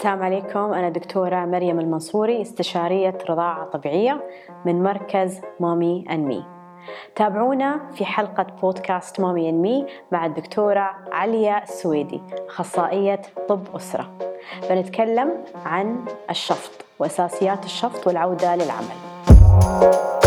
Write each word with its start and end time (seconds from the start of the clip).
السلام 0.00 0.22
عليكم. 0.22 0.72
أنا 0.72 0.88
دكتورة 0.88 1.44
مريم 1.44 1.80
المنصوري 1.80 2.42
استشارية 2.42 3.18
رضاعة 3.30 3.64
طبيعية 3.64 4.22
من 4.64 4.82
مركز 4.82 5.40
Mommy 5.60 6.04
and 6.10 6.20
Me 6.20 6.44
تابعونا 7.16 7.80
في 7.92 8.04
حلقة 8.04 8.46
بودكاست 8.62 9.20
Mommy 9.20 9.48
and 9.48 9.62
Me 9.62 9.86
مع 10.12 10.26
الدكتورة 10.26 10.90
عليا 11.12 11.62
السويدي 11.62 12.20
أخصائية 12.48 13.22
طب 13.48 13.60
أسرة. 13.76 14.10
بنتكلم 14.70 15.44
عن 15.64 16.04
الشفط 16.30 16.84
وأساسيات 16.98 17.64
الشفط 17.64 18.06
والعودة 18.06 18.56
للعمل. 18.56 20.19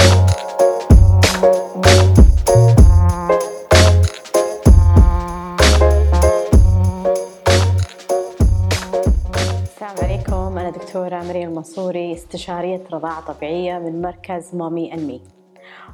دكتورة 10.93 11.23
مريم 11.23 11.49
المنصوري 11.49 12.13
استشارية 12.13 12.81
رضاعة 12.91 13.33
طبيعية 13.33 13.79
من 13.79 14.01
مركز 14.01 14.55
مامي 14.55 14.93
أن 14.93 15.07
مي. 15.07 15.21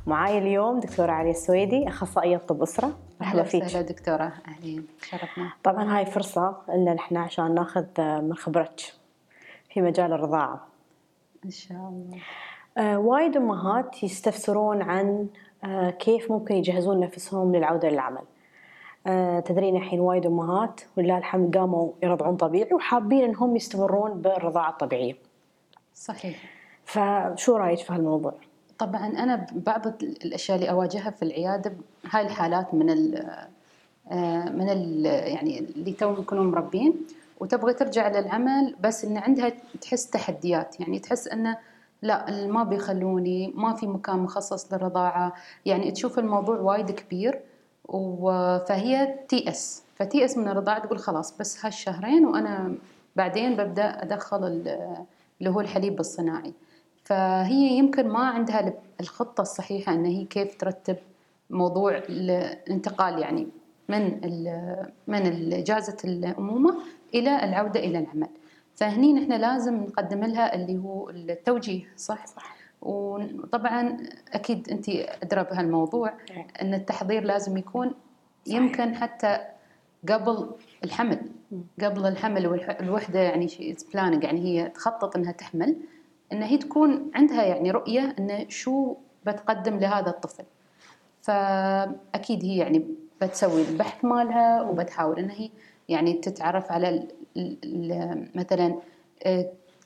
معاي 0.07 0.37
اليوم 0.37 0.79
دكتورة 0.79 1.11
علي 1.11 1.29
السويدي 1.29 1.87
أخصائية 1.87 2.37
طب 2.37 2.61
أسرة. 2.61 2.91
مرحبا 3.21 3.43
فيك. 3.43 3.63
أهلا 3.63 3.81
دكتورة. 3.81 4.33
أهلين. 4.47 4.87
شرفنا. 5.01 5.51
طبعا 5.63 5.97
هاي 5.97 6.05
فرصة 6.05 6.57
لنا 6.69 6.93
نحن 6.93 7.17
عشان 7.17 7.53
ناخذ 7.55 7.85
من 7.99 8.33
خبرتك 8.35 8.93
في 9.73 9.81
مجال 9.81 10.13
الرضاعة. 10.13 10.67
إن 11.45 11.51
شاء 11.51 11.77
الله. 11.77 12.17
آه 12.77 12.99
وايد 12.99 13.37
أمهات 13.37 14.03
يستفسرون 14.03 14.81
عن 14.81 15.27
آه 15.63 15.89
كيف 15.89 16.31
ممكن 16.31 16.55
يجهزون 16.55 16.99
نفسهم 16.99 17.55
للعودة 17.55 17.89
للعمل. 17.89 18.23
تدرين 19.45 19.75
الحين 19.75 19.99
وايد 19.99 20.25
أمهات 20.25 20.81
ولله 20.97 21.17
الحمد 21.17 21.57
قاموا 21.57 21.91
يرضعون 22.03 22.35
طبيعي 22.35 22.73
وحابين 22.73 23.23
انهم 23.23 23.55
يستمرون 23.55 24.21
بالرضاعة 24.21 24.69
الطبيعية. 24.69 25.15
صحيح. 25.95 26.37
فشو 26.85 27.55
رأيك 27.55 27.79
في 27.79 27.93
هالموضوع؟ 27.93 28.33
طبعا 28.79 29.07
أنا 29.07 29.47
بعض 29.51 29.87
الأشياء 30.03 30.57
اللي 30.57 30.69
أواجهها 30.69 31.11
في 31.11 31.23
العيادة 31.23 31.73
هاي 32.11 32.25
الحالات 32.25 32.73
من 32.73 32.89
ال 32.89 33.27
آه، 34.11 34.49
من 34.49 34.69
ال 34.69 35.05
يعني 35.05 35.59
اللي 35.59 35.91
تو 35.91 36.13
يكونوا 36.13 36.43
مربين 36.43 36.93
وتبغى 37.39 37.73
ترجع 37.73 38.07
للعمل 38.07 38.75
بس 38.83 39.05
إن 39.05 39.17
عندها 39.17 39.51
تحس 39.81 40.09
تحديات 40.09 40.79
يعني 40.79 40.99
تحس 40.99 41.27
انه 41.27 41.57
لا 42.01 42.47
ما 42.47 42.63
بيخلوني 42.63 43.53
ما 43.55 43.73
في 43.73 43.87
مكان 43.87 44.19
مخصص 44.19 44.73
للرضاعة 44.73 45.33
يعني 45.65 45.91
تشوف 45.91 46.19
الموضوع 46.19 46.59
وايد 46.59 46.91
كبير 46.91 47.39
فهي 48.67 49.19
تيأس 49.27 49.83
فتيأس 49.95 50.37
من 50.37 50.47
الرضاعة 50.47 50.79
تقول 50.79 50.99
خلاص 50.99 51.37
بس 51.37 51.65
هالشهرين 51.65 52.25
وأنا 52.25 52.75
بعدين 53.15 53.55
ببدأ 53.55 54.03
أدخل 54.03 54.43
اللي 55.39 55.49
هو 55.49 55.61
الحليب 55.61 55.99
الصناعي 55.99 56.53
فهي 57.03 57.77
يمكن 57.77 58.07
ما 58.07 58.19
عندها 58.19 58.73
الخطة 58.99 59.41
الصحيحة 59.41 59.93
أن 59.93 60.05
هي 60.05 60.25
كيف 60.25 60.55
ترتب 60.55 60.97
موضوع 61.49 61.97
الانتقال 62.09 63.19
يعني 63.19 63.47
من 63.89 64.03
من 65.07 65.53
إجازة 65.53 65.97
الأمومة 66.03 66.77
إلى 67.13 67.43
العودة 67.43 67.79
إلى 67.79 67.99
العمل 67.99 68.29
فهني 68.75 69.13
نحن 69.13 69.33
لازم 69.33 69.75
نقدم 69.75 70.23
لها 70.23 70.55
اللي 70.55 70.77
هو 70.77 71.09
التوجيه 71.09 71.83
صح؟ 71.97 72.27
صح. 72.27 72.58
وطبعا 72.81 73.97
أكيد 74.33 74.69
أنت 74.69 74.89
أدرى 75.23 75.43
بهالموضوع 75.43 76.13
إيه. 76.31 76.47
إن 76.61 76.73
التحضير 76.73 77.23
لازم 77.23 77.57
يكون 77.57 77.93
يمكن 78.47 78.95
حتى 78.95 79.39
قبل 80.09 80.49
الحمل. 80.83 81.19
قبل 81.81 82.05
الحمل 82.05 82.47
والوحده 82.47 83.19
يعني 83.19 83.75
بلاننج 83.93 84.23
يعني 84.23 84.39
هي 84.39 84.69
تخطط 84.69 85.15
إنها 85.15 85.31
تحمل 85.31 85.75
إن 86.31 86.43
هي 86.43 86.57
تكون 86.57 87.11
عندها 87.15 87.43
يعني 87.43 87.71
رؤية 87.71 88.15
انه 88.19 88.45
شو 88.49 88.95
بتقدم 89.25 89.79
لهذا 89.79 90.09
الطفل. 90.09 90.43
فأكيد 91.21 92.45
هي 92.45 92.57
يعني 92.57 92.85
بتسوي 93.21 93.61
البحث 93.61 94.05
مالها 94.05 94.61
وبتحاول 94.61 95.19
إن 95.19 95.29
هي 95.29 95.49
يعني 95.89 96.13
تتعرف 96.13 96.71
على 96.71 97.07
مثلا 98.35 98.75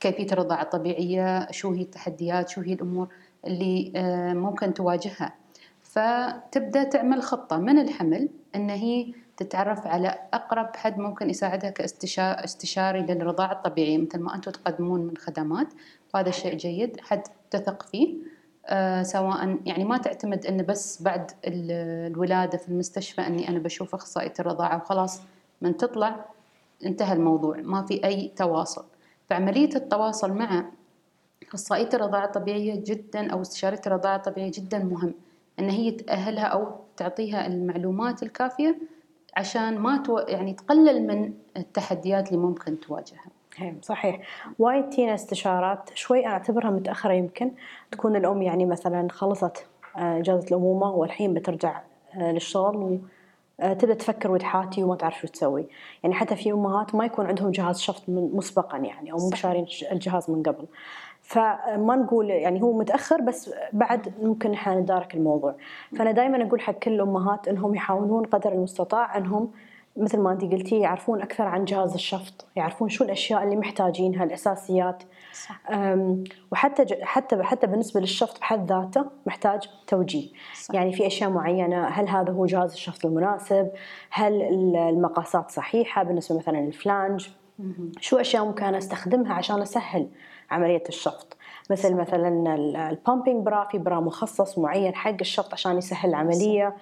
كيفية 0.03 0.27
الرضاعة 0.31 0.61
الطبيعية 0.61 1.51
شو 1.51 1.71
هي 1.71 1.81
التحديات 1.81 2.49
شو 2.49 2.61
هي 2.61 2.73
الأمور 2.73 3.07
اللي 3.47 3.93
آه، 3.95 4.33
ممكن 4.33 4.73
تواجهها. 4.73 5.33
فتبدأ 5.83 6.83
تعمل 6.83 7.21
خطة 7.21 7.57
من 7.57 7.79
الحمل 7.79 8.29
أن 8.55 8.69
هي 8.69 9.13
تتعرف 9.37 9.87
على 9.87 10.19
أقرب 10.33 10.75
حد 10.75 10.97
ممكن 10.97 11.29
يساعدها 11.29 11.69
كاستشاري 11.69 13.01
للرضاعة 13.01 13.51
الطبيعية 13.51 13.97
مثل 13.97 14.19
ما 14.19 14.35
أنتم 14.35 14.51
تقدمون 14.51 15.01
من 15.01 15.17
خدمات. 15.17 15.67
وهذا 16.13 16.31
شيء 16.31 16.57
جيد 16.57 16.99
حد 17.01 17.23
تثق 17.51 17.83
فيه 17.83 18.15
آه 18.65 19.03
سواء 19.03 19.57
يعني 19.65 19.85
ما 19.85 19.97
تعتمد 19.97 20.45
أن 20.45 20.65
بس 20.65 21.01
بعد 21.01 21.31
الولادة 21.45 22.57
في 22.57 22.69
المستشفى 22.69 23.21
أني 23.21 23.49
أنا 23.49 23.59
بشوف 23.59 23.95
أخصائية 23.95 24.33
الرضاعة 24.39 24.77
وخلاص 24.77 25.21
من 25.61 25.77
تطلع 25.77 26.25
انتهى 26.85 27.13
الموضوع 27.13 27.57
ما 27.57 27.85
في 27.85 28.05
أي 28.05 28.31
تواصل. 28.35 28.92
فعملية 29.29 29.75
التواصل 29.75 30.33
مع 30.33 30.65
أخصائية 31.47 31.89
الرضاعة 31.93 32.25
الطبيعية 32.25 32.83
جدا 32.85 33.31
أو 33.31 33.41
استشارية 33.41 33.81
الرضاعة 33.87 34.15
الطبيعية 34.15 34.51
جدا 34.53 34.79
مهم 34.79 35.13
أن 35.59 35.69
هي 35.69 35.91
تأهلها 35.91 36.45
أو 36.45 36.67
تعطيها 36.97 37.47
المعلومات 37.47 38.23
الكافية 38.23 38.77
عشان 39.37 39.77
ما 39.79 39.97
تو... 39.97 40.17
يعني 40.17 40.53
تقلل 40.53 41.07
من 41.07 41.33
التحديات 41.57 42.27
اللي 42.27 42.39
ممكن 42.39 42.79
تواجهها. 42.79 43.25
صحيح 43.81 44.19
وايد 44.59 44.89
تينا 44.89 45.13
استشارات 45.13 45.89
شوي 45.93 46.25
أنا 46.25 46.33
أعتبرها 46.33 46.69
متأخرة 46.71 47.13
يمكن 47.13 47.51
تكون 47.91 48.15
الأم 48.15 48.41
يعني 48.41 48.65
مثلا 48.65 49.07
خلصت 49.11 49.65
آه، 49.97 50.19
إجازة 50.19 50.47
الأمومة 50.47 50.91
والحين 50.91 51.33
بترجع 51.33 51.81
آه، 52.15 52.31
للشغل 52.31 52.99
تبدأ 53.63 53.93
تفكر 53.93 54.31
وتحاتي 54.31 54.83
وما 54.83 54.95
تعرف 54.95 55.19
شو 55.19 55.27
تسوي. 55.27 55.65
يعني 56.03 56.15
حتى 56.15 56.35
في 56.35 56.51
أمهات 56.51 56.95
ما 56.95 57.05
يكون 57.05 57.25
عندهم 57.25 57.51
جهاز 57.51 57.79
شفط 57.79 58.03
مسبقا 58.09 58.77
يعني 58.77 59.11
أو 59.11 59.17
مو 59.17 59.31
شارين 59.35 59.65
الجهاز 59.91 60.29
من 60.31 60.43
قبل. 60.43 60.65
فما 61.21 61.95
نقول 61.95 62.29
يعني 62.29 62.61
هو 62.61 62.77
متأخر 62.77 63.21
بس 63.21 63.53
بعد 63.73 64.13
ممكن 64.21 64.53
إحنا 64.53 64.75
ندارك 64.75 65.15
الموضوع. 65.15 65.55
فأنا 65.97 66.11
دائما 66.11 66.47
أقول 66.47 66.61
حق 66.61 66.73
كل 66.73 66.91
الأمهات 66.91 67.47
إنهم 67.47 67.75
يحاولون 67.75 68.25
قدر 68.25 68.51
المستطاع 68.51 69.17
إنهم 69.17 69.51
مثل 69.97 70.19
ما 70.19 70.31
انت 70.31 70.41
قلتي 70.41 70.79
يعرفون 70.79 71.21
أكثر 71.21 71.43
عن 71.43 71.65
جهاز 71.65 71.93
الشفط 71.93 72.45
يعرفون 72.55 72.89
شو 72.89 73.03
الأشياء 73.03 73.43
اللي 73.43 73.55
محتاجينها 73.55 74.23
الأساسيات. 74.23 75.03
صح. 75.33 75.61
وحتى 76.51 76.85
حتى 77.03 77.43
حتى 77.43 77.67
بالنسبة 77.67 77.99
للشفط 77.99 78.39
بحد 78.39 78.71
ذاته 78.71 79.05
محتاج 79.25 79.69
توجيه. 79.87 80.29
صح. 80.55 80.75
يعني 80.75 80.93
في 80.93 81.07
أشياء 81.07 81.29
معينة 81.29 81.87
هل 81.87 82.09
هذا 82.09 82.33
هو 82.33 82.45
جهاز 82.45 82.73
الشفط 82.73 83.05
المناسب؟ 83.05 83.71
هل 84.09 84.41
المقاسات 84.75 85.51
صحيحة؟ 85.51 86.03
بالنسبة 86.03 86.37
مثلا 86.37 86.57
لل 86.57 86.73
flange. 86.73 87.27
شو 87.99 88.17
أشياء 88.17 88.45
ممكن 88.45 88.75
أستخدمها 88.75 89.33
عشان 89.33 89.61
أسهل 89.61 90.09
عملية 90.51 90.83
الشفط؟ 90.89 91.37
مثل 91.69 91.95
مثلا 91.95 92.55
ال 92.89 92.96
pumping 92.96 93.45
bra 93.45 93.67
في 93.71 93.77
bra 93.77 93.99
مخصص 93.99 94.57
معين 94.59 94.95
حق 94.95 95.15
الشفط 95.21 95.53
عشان 95.53 95.77
يسهل 95.77 96.09
العملية. 96.09 96.75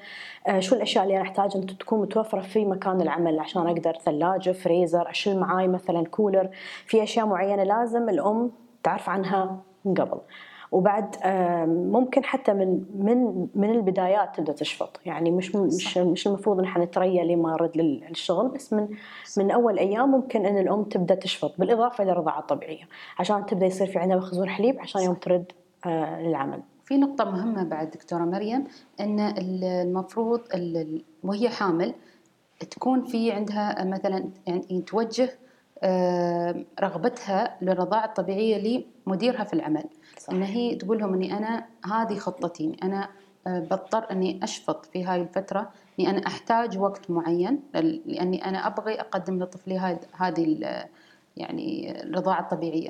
آه، 0.48 0.60
شو 0.60 0.76
الأشياء 0.76 1.04
اللي 1.04 1.16
أنا 1.16 1.24
أحتاج 1.24 1.52
ان 1.56 1.66
تكون 1.66 2.02
متوفرة 2.02 2.42
في 2.42 2.66
مكان 2.66 3.02
العمل 3.02 3.40
عشان 3.40 3.68
أقدر 3.68 3.94
ثلاجة 4.06 4.52
فريزر 4.52 5.10
أشيل 5.10 5.40
معاي 5.40 5.68
مثلا 5.68 6.06
كولر 6.06 6.50
في 6.86 7.04
أشياء 7.04 7.26
معينة 7.26 7.64
لازم 7.64 8.10
الأم 8.10 8.52
تعرف 8.84 9.10
عنها 9.10 9.58
من 9.86 9.94
قبل. 9.94 10.18
وبعد 10.72 11.16
ممكن 11.68 12.24
حتى 12.24 12.54
من 12.54 12.86
من 12.96 13.48
من 13.56 13.72
البدايات 13.72 14.36
تبدأ 14.36 14.54
تشفط. 14.54 15.00
يعني 15.06 15.32
مش 15.32 15.56
مش 15.56 15.98
مش 15.98 16.28
المفروض 16.28 16.60
إن 16.60 16.66
إحنا 16.66 16.86
نتريا 16.86 17.24
لما 17.24 17.52
نرد 17.52 17.78
للشغل 17.78 18.48
بس 18.48 18.74
من 18.74 18.88
من 19.38 19.52
أول 19.52 19.80
أيام 19.80 20.12
ممكن 20.12 20.46
إن 20.46 20.58
الأم 20.58 20.84
تبدأ 20.84 21.16
تشفط 21.16 21.54
بالإضافة 21.58 22.04
إلى 22.04 22.12
الرضاعة 22.12 22.40
الطبيعية. 22.40 22.84
عشان 23.20 23.46
تبدأ 23.46 23.66
يصير 23.66 23.88
في 23.88 24.00
عندها 24.00 24.18
مخزون 24.18 24.50
حليب 24.50 24.80
عشان 24.80 25.02
يوم 25.02 25.16
ترد 25.16 25.52
آه، 25.86 26.22
للعمل. 26.22 26.62
في 26.86 26.98
نقطة 26.98 27.26
مهمة 27.26 27.64
بعد 27.64 27.90
دكتورة 27.90 28.24
مريم 28.24 28.64
أن 29.00 29.20
المفروض 29.20 30.42
وهي 31.24 31.50
حامل 31.50 31.94
تكون 32.70 33.06
في 33.06 33.32
عندها 33.32 33.84
مثلا 33.84 34.30
يعني 34.48 34.82
توجه 34.82 35.30
رغبتها 36.82 37.58
للرضاعة 37.62 38.06
الطبيعية 38.06 38.84
لمديرها 39.08 39.44
في 39.44 39.54
العمل 39.54 39.84
صح. 40.18 40.34
إن 40.34 40.44
هي 40.44 40.76
تقول 40.76 41.00
لهم 41.00 41.14
إني 41.14 41.38
أنا 41.38 41.66
هذه 41.86 42.16
خطتي 42.16 42.78
أنا 42.84 43.10
آه، 43.48 43.60
بضطر 43.60 44.12
إني 44.12 44.40
أشفط 44.44 44.86
في 44.86 45.04
هاي 45.04 45.22
الفترة 45.22 45.72
إني 46.00 46.10
أنا 46.10 46.28
أحتاج 46.28 46.78
وقت 46.78 47.12
معين 47.12 47.60
لأني 47.74 48.46
أنا 48.46 48.68
أبغي 48.68 49.02
أقدم 49.02 49.44
لطفلي 49.44 50.00
هذه 50.14 50.58
يعني 51.38 52.02
الرضاعة 52.04 52.42
الطبيعية 52.42 52.90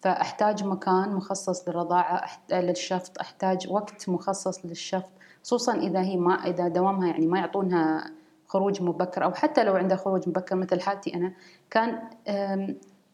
فأحتاج 0.00 0.64
مكان 0.64 1.14
مخصص 1.14 1.68
للرضاعة 1.68 2.30
للشفط 2.52 3.18
أحتاج 3.20 3.66
وقت 3.70 4.08
مخصص 4.08 4.66
للشفط 4.66 5.10
خصوصا 5.44 5.74
إذا 5.74 6.00
هي 6.00 6.16
ما 6.16 6.34
إذا 6.34 6.68
دوامها 6.68 7.08
يعني 7.08 7.26
ما 7.26 7.38
يعطونها 7.38 8.10
خروج 8.48 8.82
مبكر 8.82 9.24
أو 9.24 9.32
حتى 9.32 9.64
لو 9.64 9.76
عندها 9.76 9.96
خروج 9.96 10.28
مبكر 10.28 10.56
مثل 10.56 10.80
حالتي 10.80 11.14
أنا 11.14 11.32
كان 11.70 12.00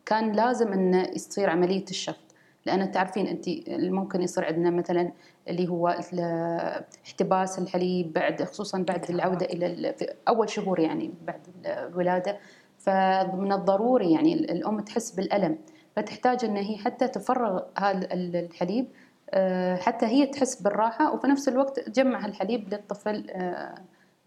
كان 0.07 0.33
لازم 0.33 0.73
انه 0.73 1.03
يصير 1.15 1.51
عملية 1.51 1.85
الشفط. 1.91 2.21
لأن 2.67 2.91
تعرفين 2.91 3.27
انت 3.27 3.45
ممكن 3.69 4.23
يصير 4.23 4.45
عندنا 4.45 4.71
مثلا 4.71 5.13
اللي 5.49 5.69
هو 5.69 5.99
احتباس 7.07 7.59
الحليب 7.59 8.13
بعد 8.13 8.43
خصوصا 8.43 8.79
بعد 8.79 9.11
العودة 9.11 9.47
إلى 9.47 9.95
أول 10.29 10.51
شهور 10.51 10.81
يعني 10.81 11.15
بعد 11.27 11.41
الولادة. 11.67 12.39
فمن 12.79 13.53
الضروري 13.53 14.13
يعني 14.13 14.35
الأم 14.35 14.81
تحس 14.81 15.11
بالألم. 15.11 15.59
فتحتاج 15.97 16.45
إن 16.45 16.57
هي 16.57 16.77
حتى 16.77 17.09
تفرغ 17.09 17.63
هذا 17.79 18.09
الحليب 18.13 18.87
آه، 19.31 19.77
حتى 19.77 20.07
هي 20.07 20.27
تحس 20.27 20.63
بالراحة 20.63 21.15
وفي 21.15 21.27
نفس 21.27 21.49
الوقت 21.49 21.81
تجمع 21.81 22.27
الحليب 22.27 22.75
للطفل 22.75 23.31
آه، 23.31 23.75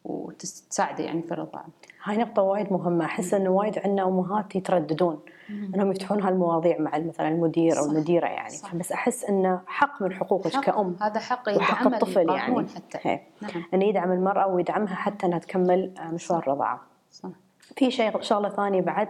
وتساعده 0.07 1.03
يعني 1.03 1.21
في 1.21 1.31
الرضاعة. 1.31 1.65
هاي 2.03 2.17
نقطة 2.17 2.41
وايد 2.41 2.73
مهمة، 2.73 3.05
أحس 3.05 3.33
إنه 3.33 3.49
وايد 3.49 3.79
عندنا 3.79 4.07
أمهات 4.07 4.55
يترددون 4.55 5.19
إنهم 5.49 5.91
يفتحون 5.91 6.21
هالمواضيع 6.21 6.81
مع 6.81 6.97
مثلا 6.97 7.27
المدير 7.27 7.79
أو 7.79 7.85
المديرة 7.85 8.27
يعني، 8.27 8.49
صح. 8.49 8.75
بس 8.75 8.91
أحس 8.91 9.25
إنه 9.25 9.61
حق 9.67 10.01
من 10.01 10.13
حقوقك 10.13 10.55
حق. 10.55 10.63
كأم 10.63 10.95
هذا 11.01 11.19
حق 11.19 11.49
وحق 11.57 11.87
الطفل 11.87 12.29
يعني 12.29 12.67
حتى 12.67 13.19
نعم. 13.41 13.63
إنه 13.73 13.85
يدعم 13.85 14.11
المرأة 14.11 14.47
ويدعمها 14.47 14.95
حتى 14.95 15.25
إنها 15.25 15.39
تكمل 15.39 15.93
آه، 15.99 16.11
مشوار 16.11 16.39
الرضاعة. 16.39 16.81
صح. 17.11 17.29
في 17.75 17.91
شيء 17.91 18.21
شغلة 18.21 18.49
ثانية 18.49 18.81
بعد 18.81 19.07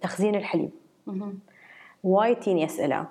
تخزين 0.00 0.34
الحليب. 0.34 0.70
وايد 2.04 2.36
تيني 2.36 2.64
أسئلة. 2.64 3.06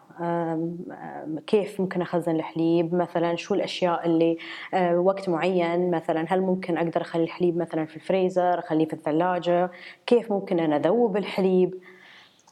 كيف 1.47 1.81
ممكن 1.81 2.01
أخزن 2.01 2.35
الحليب؟ 2.35 2.95
مثلا 2.95 3.35
شو 3.35 3.53
الأشياء 3.53 4.05
اللي 4.05 4.37
آه، 4.73 4.99
وقت 4.99 5.29
معين؟ 5.29 5.91
مثلا 5.91 6.25
هل 6.29 6.41
ممكن 6.41 6.77
أقدر 6.77 7.01
أخلي 7.01 7.23
الحليب 7.23 7.57
مثلا 7.57 7.85
في 7.85 7.95
الفريزر 7.95 8.59
أخليه 8.59 8.85
في 8.87 8.93
الثلاجة؟ 8.93 9.71
كيف 10.05 10.31
ممكن 10.31 10.59
أنا 10.59 10.75
أذوب 10.75 11.17
الحليب؟ 11.17 11.73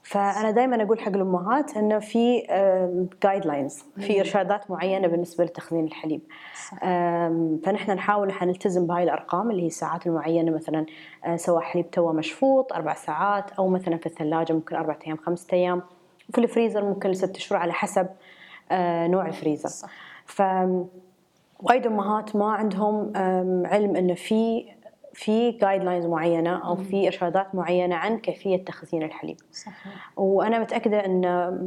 فأنا 0.03 0.51
دائما 0.51 0.83
أقول 0.83 0.99
حق 0.99 1.15
الأمهات 1.15 1.77
إنه 1.77 1.99
في 1.99 2.43
guidelines 3.23 3.83
في 3.99 4.19
إرشادات 4.19 4.71
معينة 4.71 5.07
بالنسبة 5.07 5.43
لتخزين 5.43 5.85
الحليب. 5.85 6.21
فنحن 7.63 7.91
نحاول 7.91 8.33
نلتزم 8.41 8.87
بهاي 8.87 9.03
الأرقام 9.03 9.51
اللي 9.51 9.63
هي 9.63 9.67
الساعات 9.67 10.07
المعينة. 10.07 10.51
مثلا 10.51 10.85
آه، 11.25 11.35
سواء 11.35 11.61
حليب 11.61 11.91
توه 11.91 12.13
مشفوط 12.13 12.73
أربع 12.73 12.93
ساعات 12.93 13.51
أو 13.51 13.67
مثلا 13.67 13.97
في 13.97 14.05
الثلاجة 14.05 14.53
ممكن 14.53 14.75
أربع 14.75 14.97
أيام 15.07 15.17
خمسة 15.17 15.47
أيام. 15.53 15.81
وفي 16.29 16.37
الفريزر 16.37 16.85
ممكن 16.85 17.09
لست 17.09 17.37
شهور 17.37 17.61
على 17.61 17.73
حسب 17.73 18.07
آه، 18.71 19.07
نوع 19.07 19.27
الفريزر 19.27 19.69
صح. 19.69 19.89
ف 20.25 20.41
وايد 21.59 21.87
أمهات 21.87 22.35
ما 22.35 22.51
عندهم 22.51 23.11
علم 23.65 23.95
إنه 23.95 24.13
في 24.13 24.65
في 25.13 25.51
guidelines 25.51 26.05
معينة 26.05 26.67
أو 26.67 26.75
في 26.75 27.07
إرشادات 27.07 27.55
معينة 27.55 27.95
عن 27.95 28.17
كيفية 28.17 28.65
تخزين 28.65 29.03
الحليب. 29.03 29.37
صحيح. 29.51 30.11
وأنا 30.17 30.59
متأكدة 30.59 31.05
إن 31.05 31.21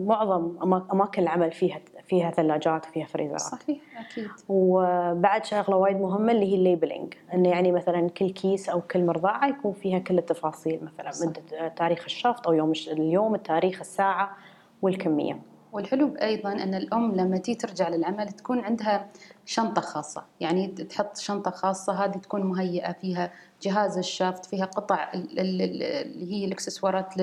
معظم 0.06 0.56
أماكن 0.92 1.22
العمل 1.22 1.52
فيها 1.52 1.80
فيها 2.08 2.30
ثلاجات 2.30 2.86
وفيها 2.86 3.06
فريزرات. 3.06 3.40
صحيح 3.40 3.78
أكيد. 3.98 4.28
وبعد 4.48 5.44
شغلة 5.44 5.76
وايد 5.76 5.96
مهمة 5.96 6.32
اللي 6.32 6.52
هي 6.52 6.54
ال 6.54 6.60
labeling، 6.60 7.14
إنه 7.34 7.48
يعني 7.48 7.72
مثلا 7.72 8.08
كل 8.08 8.30
كيس 8.30 8.68
أو 8.68 8.80
كل 8.80 9.06
مرضعة 9.06 9.48
يكون 9.48 9.72
فيها 9.72 9.98
كل 9.98 10.18
التفاصيل 10.18 10.80
مثلا 10.84 11.28
مدة 11.28 11.68
تاريخ 11.68 12.04
الشفط 12.04 12.46
أو 12.46 12.52
يوم 12.52 12.72
اليوم 12.92 13.34
التاريخ 13.34 13.80
الساعة 13.80 14.36
والكمية. 14.82 15.40
والحلو 15.72 16.14
أيضا 16.14 16.52
أن 16.52 16.74
الأم 16.74 17.12
لما 17.12 17.38
تيجي 17.38 17.58
ترجع 17.58 17.88
للعمل 17.88 18.28
تكون 18.28 18.60
عندها 18.60 19.08
شنطة 19.46 19.80
خاصة 19.80 20.24
يعني 20.40 20.66
تحط 20.68 21.16
شنطة 21.16 21.50
خاصة 21.50 22.04
هذه 22.04 22.16
تكون 22.16 22.42
مهيئة 22.42 22.92
فيها 22.92 23.32
جهاز 23.62 23.98
الشفط 23.98 24.46
فيها 24.46 24.64
قطع 24.64 25.12
اللي 25.14 26.32
هي 26.32 26.44
الإكسسوارات 26.44 27.14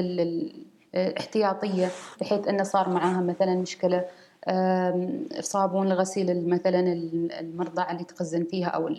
الاحتياطية 0.95 1.89
بحيث 2.21 2.47
انه 2.47 2.63
صار 2.63 2.89
معاها 2.89 3.21
مثلا 3.21 3.55
مشكلة 3.55 4.05
صابون 5.39 5.89
لغسيل 5.89 6.49
مثلا 6.49 6.79
المرضعه 7.39 7.91
اللي 7.91 8.03
تخزن 8.03 8.43
فيها 8.43 8.67
أو 8.67 8.95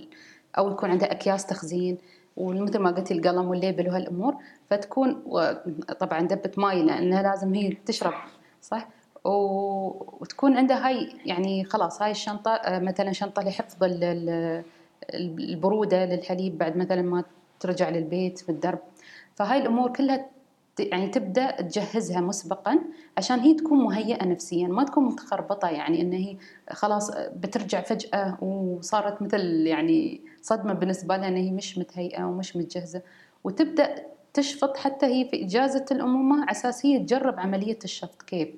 أو 0.58 0.70
يكون 0.70 0.90
عندها 0.90 1.12
أكياس 1.12 1.46
تخزين 1.46 1.98
ومثل 2.36 2.78
ما 2.78 2.90
قلتي 2.90 3.14
القلم 3.14 3.48
وال 3.48 3.60
label 3.60 3.88
وهالأمور 3.88 4.34
فتكون 4.70 5.22
طبعا 5.98 6.20
دبة 6.20 6.50
ماي 6.56 6.82
لأنها 6.82 7.22
لازم 7.22 7.54
هي 7.54 7.72
تشرب 7.86 8.14
صح؟ 8.62 8.88
وتكون 9.24 10.56
عندها 10.56 10.86
هاي 10.88 11.12
يعني 11.24 11.64
خلاص 11.64 12.02
هاي 12.02 12.10
الشنطة 12.10 12.50
آه، 12.50 12.78
مثلا 12.78 13.12
شنطة 13.12 13.42
لحفظ 13.42 13.76
البرودة 15.14 16.04
للحليب 16.04 16.58
بعد 16.58 16.76
مثلا 16.76 17.02
ما 17.02 17.24
ترجع 17.60 17.88
للبيت 17.88 18.38
في 18.38 18.48
الدرب. 18.48 18.78
فهاي 19.34 19.58
الأمور 19.58 19.92
كلها 19.92 20.26
يعني 20.78 21.08
تبدأ 21.08 21.50
تجهزها 21.50 22.20
مسبقا 22.20 22.78
عشان 23.16 23.38
هي 23.38 23.54
تكون 23.54 23.78
مهيئة 23.78 24.24
نفسيا 24.24 24.68
ما 24.68 24.84
تكون 24.84 25.04
متخربطة 25.04 25.68
يعني 25.68 26.00
إن 26.00 26.12
هي 26.12 26.36
خلاص 26.70 27.10
بترجع 27.36 27.80
فجأة 27.80 28.44
وصارت 28.44 29.22
مثل 29.22 29.66
يعني 29.66 30.20
صدمة 30.42 30.72
بالنسبة 30.72 31.16
لها 31.16 31.28
إن 31.28 31.36
هي 31.36 31.50
مش 31.50 31.78
متهيئة 31.78 32.24
ومش 32.24 32.56
متجهزة. 32.56 33.02
وتبدأ 33.44 34.06
تشفط 34.38 34.76
حتى 34.76 35.06
هي 35.06 35.24
في 35.24 35.44
إجازة 35.44 35.84
الأمومة 35.90 36.42
على 36.42 36.50
أساس 36.50 36.86
هي 36.86 36.98
تجرب 36.98 37.40
عملية 37.40 37.78
الشفط. 37.84 38.22
كيف؟ 38.22 38.48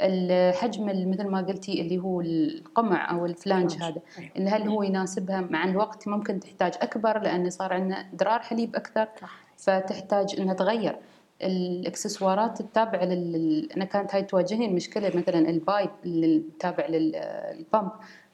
الحجم 0.00 1.10
مثل 1.10 1.26
ما 1.26 1.40
قلتي 1.40 1.80
اللي 1.80 1.98
هو 1.98 2.20
القمع 2.20 3.10
أو 3.10 3.26
ال 3.26 3.34
flange 3.34 3.82
هذا 3.82 4.00
اللي 4.36 4.50
هل 4.50 4.68
هو 4.68 4.82
يناسبها؟ 4.82 5.40
مع 5.40 5.64
الوقت 5.64 6.08
ممكن 6.08 6.40
تحتاج 6.40 6.72
أكبر 6.82 7.18
لأن 7.18 7.50
صار 7.50 7.72
عندنا 7.72 8.10
ادرار 8.12 8.40
حليب 8.40 8.76
أكثر 8.76 9.08
فتحتاج 9.56 10.40
إنها 10.40 10.54
تغير. 10.54 10.96
الإكسسوارات 11.42 12.60
التابعة 12.60 13.04
لل 13.04 13.68
أنا 13.76 13.84
كانت 13.84 14.14
هاي 14.14 14.22
تواجهني 14.22 14.66
المشكلة 14.66 15.12
مثلا 15.14 15.50
ال 15.50 15.58
pipe 15.58 15.90
التابع 16.04 16.86
لل 16.86 17.21
pump 17.21 17.90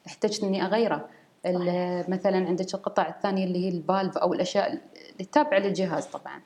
احتجت 0.07 0.43
إني 0.43 0.65
أغيره. 0.65 1.09
مثلا 2.07 2.47
عندك 2.47 2.73
القطع 2.73 3.07
الثانية 3.09 3.45
اللي 3.45 3.65
هي 3.65 3.69
ال 3.69 3.77
valve 3.77 4.17
أو 4.17 4.33
الأشياء 4.33 4.71
اللي 4.71 5.25
تابعة 5.31 5.59
للجهاز 5.59 6.05
طبعا. 6.05 6.41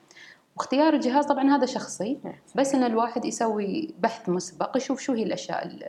واختيار 0.57 0.93
الجهاز 0.93 1.25
طبعا 1.25 1.55
هذا 1.55 1.65
شخصي 1.65 2.17
نعم، 2.23 2.33
بس 2.55 2.75
إن 2.75 2.83
الواحد 2.83 3.25
يسوي 3.25 3.93
بحث 3.99 4.29
مسبق 4.29 4.77
يشوف 4.77 4.99
شو 4.99 5.13
هي 5.13 5.23
الأشياء 5.23 5.79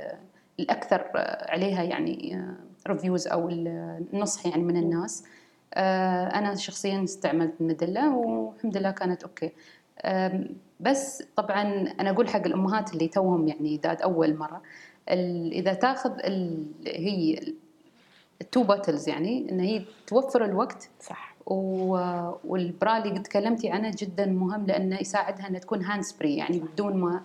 الأكثر 0.61 1.11
عليها 1.49 1.83
يعني 1.83 2.45
reviews 2.89 3.29
أو 3.29 3.49
النصح 3.49 4.47
يعني 4.47 4.63
من 4.63 4.77
الناس. 4.77 5.25
آه، 5.75 6.27
أنا 6.27 6.55
شخصيا 6.55 7.05
استعملت 7.05 7.61
الميديلا 7.61 8.17
والحمد 8.17 8.77
لله 8.77 8.91
كانت 8.91 9.23
أوكي. 9.23 9.53
بس 10.81 11.23
طبعا 11.37 11.63
أنا 12.01 12.11
أقول 12.11 12.29
حق 12.29 12.47
الأمهات 12.47 12.95
اللي 12.95 13.09
توهم 13.09 13.49
يعني 13.49 13.77
داد 13.77 14.03
أول 14.03 14.37
مرة 14.37 14.63
إذا 15.53 15.73
تاخذ 15.73 16.11
هي 16.87 17.55
ال 18.41 18.46
two 18.46 18.63
bottles 18.63 19.09
يعني 19.09 19.51
إن 19.51 19.61
هي 19.61 19.85
توفر 20.07 20.45
الوقت 20.45 20.91
صح. 21.01 21.38
وال 21.53 22.11
bra 22.11 22.99
اللي 22.99 23.19
تكلمتي 23.19 23.71
عنه 23.71 23.93
جدا 23.99 24.27
مهم 24.27 24.67
لأنه 24.67 25.01
يساعدها 25.01 25.49
إنها 25.49 25.61
تكون 25.61 25.85
hands-free 25.85 26.37
يعني 26.37 26.59
بدون 26.59 26.97
ما 26.97 27.21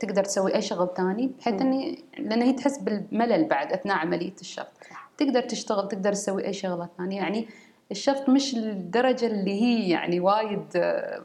تقدر 0.00 0.24
تسوي 0.24 0.54
أي 0.54 0.62
شغل 0.62 0.88
ثاني 0.96 1.30
بحيث 1.38 1.60
إني 1.60 2.04
لأن 2.18 2.42
هي 2.42 2.52
تحس 2.52 2.78
بالملل 2.78 3.44
بعد 3.44 3.72
أثناء 3.72 3.96
عملية 3.96 4.34
الشفط. 4.40 4.72
تقدر 5.18 5.42
تشتغل 5.42 5.88
تقدر 5.88 6.12
تسوي 6.12 6.46
أي 6.46 6.52
شغلة 6.52 6.88
ثانية 6.98 7.16
يعني 7.16 7.48
الشفط 7.90 8.28
مش 8.28 8.54
للدرجه 8.54 9.26
اللي 9.26 9.62
هي 9.62 9.90
يعني 9.90 10.20
وايد 10.20 10.64
آه، 10.76 11.22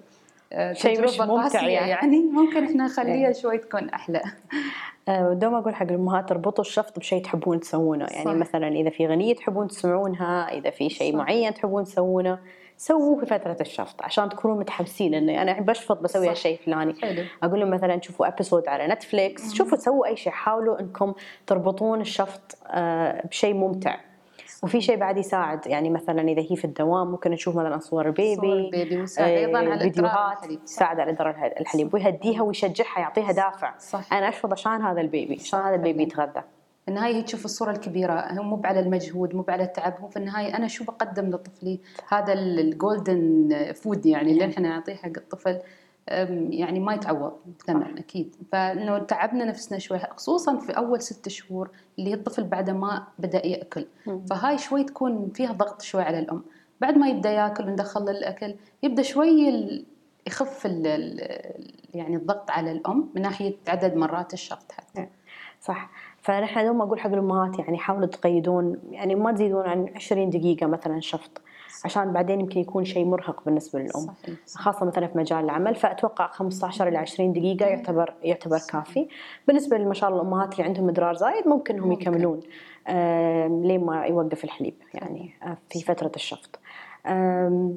شيء 0.71 1.03
مش 1.03 1.19
ممتع 1.19 1.67
يعني. 1.67 1.89
يعني. 1.89 2.19
ممكن 2.19 2.63
إحنا 2.63 2.85
نخليها 2.85 3.27
إيه. 3.27 3.33
شوي 3.33 3.57
تكون 3.57 3.89
أحلى. 3.89 4.21
آه، 5.07 5.33
دوما 5.33 5.59
أقول 5.59 5.75
حق 5.75 5.83
الامهات 5.83 6.29
تربطوا 6.29 6.63
الشفط 6.63 6.99
بشيء 6.99 7.23
تحبون 7.23 7.59
تسوونه. 7.59 8.05
يعني 8.11 8.25
صح. 8.25 8.31
مثلا 8.31 8.67
إذا 8.67 8.89
في 8.89 9.05
اغنيه 9.05 9.35
تحبون 9.35 9.67
تسمعونها 9.67 10.49
إذا 10.53 10.69
في 10.69 10.89
شيء 10.89 11.15
معين 11.15 11.53
تحبون 11.53 11.83
تسوونه 11.83 12.39
سووه 12.77 13.19
في 13.19 13.25
فترة 13.25 13.57
الشفط 13.61 14.01
عشان 14.01 14.29
تكونوا 14.29 14.57
متحمسين 14.59 15.13
إنه 15.13 15.41
أنا 15.41 15.61
بشفط 15.61 16.01
بسوي 16.01 16.29
هالشيء 16.29 16.59
الفلاني. 16.59 16.95
أقول 17.43 17.59
لهم 17.59 17.69
مثلا 17.69 18.01
شوفوا 18.01 18.27
episode 18.27 18.67
على 18.67 18.87
نتفليكس 18.87 19.53
شوفوا 19.53 19.77
سووا 19.77 20.07
أي 20.07 20.15
شيء 20.15 20.33
حاولوا 20.33 20.79
إنكم 20.79 21.13
تربطون 21.47 22.01
الشفط 22.01 22.57
آه، 22.67 23.27
بشيء 23.27 23.53
ممتع. 23.53 23.95
وفي 24.63 24.81
شيء 24.81 24.97
بعد 24.97 25.17
يساعد. 25.17 25.67
يعني 25.67 25.89
مثلا 25.89 26.21
إذا 26.21 26.41
هي 26.41 26.55
في 26.55 26.65
الدوام 26.65 27.11
ممكن 27.11 27.31
نشوف 27.31 27.55
مثلا 27.55 27.79
صور 27.79 28.07
ال 28.07 28.13
baby 28.13 28.35
صور 28.35 28.53
ال 28.53 28.62
baby 28.62 28.97
ويساعد 28.97 29.29
أيضا 29.29 29.57
على 29.57 29.79
فيديوهات 29.79 30.45
تساعد 30.65 30.99
على 30.99 31.11
ادرار 31.11 31.51
الحليب. 31.59 31.93
ويهديها 31.93 32.41
ويشجعها 32.41 32.99
يعطيها 32.99 33.31
دافع. 33.31 33.77
صح. 33.77 34.13
أنا 34.13 34.29
اشفط 34.29 34.51
عشان 34.51 34.81
هذا 34.81 35.01
ال 35.01 35.08
baby 35.08 35.33
عشان 35.33 35.59
هذا 35.59 35.75
ال 35.75 35.81
baby 35.81 36.03
يتغذى. 36.03 36.43
في 36.85 36.87
النهايه 36.87 37.15
هي 37.15 37.21
تشوف 37.21 37.45
الصورة 37.45 37.71
الكبيرة 37.71 38.13
هو 38.13 38.43
مو 38.43 38.61
على 38.65 38.79
المجهود 38.79 39.35
مو 39.35 39.45
على 39.49 39.63
التعب 39.63 39.93
هو 40.01 40.07
في 40.07 40.17
النهاية 40.17 40.57
أنا 40.57 40.67
شو 40.67 40.83
بقدم 40.83 41.29
لطفلي 41.29 41.79
هذا 42.07 42.33
ال 42.33 42.53
golden 42.53 43.71
food 43.73 44.05
يعني 44.05 44.31
اللي 44.31 44.45
إحنا 44.45 44.69
نعطيه 44.69 44.95
حق 44.95 45.11
الطفل 45.17 45.59
يعني 46.49 46.79
ما 46.79 46.93
يتعوض 46.93 47.33
بثمن 47.59 47.97
أكيد. 47.97 48.35
فإنه 48.51 48.99
تعبنا 48.99 49.45
نفسنا 49.45 49.79
شوي 49.79 49.99
خصوصا 49.99 50.57
في 50.57 50.71
أول 50.71 51.01
ست 51.01 51.29
شهور 51.29 51.69
اللي 51.99 52.13
الطفل 52.13 52.43
بعد 52.43 52.69
ما 52.69 53.07
بدأ 53.19 53.47
يأكل. 53.47 53.85
فهاي 54.29 54.57
شوي 54.57 54.83
تكون 54.83 55.29
فيها 55.33 55.51
ضغط 55.51 55.81
شوي 55.81 56.01
على 56.01 56.19
الأم. 56.19 56.43
بعد 56.81 56.97
ما 56.97 57.09
يبدأ 57.09 57.31
يأكل 57.31 57.67
وندخل 57.67 58.09
الاكل 58.09 58.55
يبدأ 58.83 59.01
شوي 59.01 59.85
يخف 60.27 60.65
ال 60.65 61.19
يعني 61.93 62.15
الضغط 62.15 62.51
على 62.51 62.71
الأم 62.71 63.09
من 63.15 63.21
ناحية 63.21 63.55
عدد 63.67 63.95
مرات 63.95 64.33
الشفط 64.33 64.71
حتى. 64.71 65.07
صح. 65.61 65.89
فنحن 66.21 66.65
دوما 66.65 66.83
أقول 66.83 66.99
حق 66.99 67.11
الأمهات 67.11 67.59
يعني 67.59 67.77
حاولوا 67.77 68.07
تقيدون 68.07 68.77
يعني 68.91 69.15
ما 69.15 69.31
تزيدون 69.31 69.65
عن 69.65 69.89
20 69.95 70.29
دقيقة 70.29 70.67
مثلا 70.67 70.99
شفط. 70.99 71.41
عشان 71.85 72.13
بعدين 72.13 72.39
يمكن 72.39 72.59
يكون 72.59 72.85
شيء 72.85 73.05
مرهق 73.05 73.45
بالنسبة 73.45 73.79
للأم. 73.79 73.89
صحيح. 74.01 74.35
خاصة 74.55 74.85
مثلا 74.85 75.07
في 75.07 75.17
مجال 75.17 75.39
العمل 75.45 75.75
فأتوقع 75.75 76.27
15 76.27 76.87
إلى 76.87 76.97
20 76.97 77.33
دقيقة 77.33 77.65
يعتبر 77.65 78.13
يعتبر 78.23 78.59
كافي. 78.69 79.07
بالنسبة 79.47 79.77
ما 79.77 79.93
شاء 79.93 80.09
الله 80.09 80.21
الأمهات 80.21 80.53
اللي 80.53 80.63
عندهم 80.63 80.89
إدرار 80.89 81.13
زايد 81.13 81.47
ممكن 81.47 81.75
انهم 81.75 81.91
يكملون 81.91 82.39
آه 82.87 83.47
لين 83.47 83.85
ما 83.85 84.05
يوقف 84.05 84.43
الحليب 84.43 84.73
يعني 84.93 85.33
آه 85.43 85.57
في 85.69 85.81
فترة 85.81 86.11
الشفط. 86.15 86.59
آه 87.05 87.71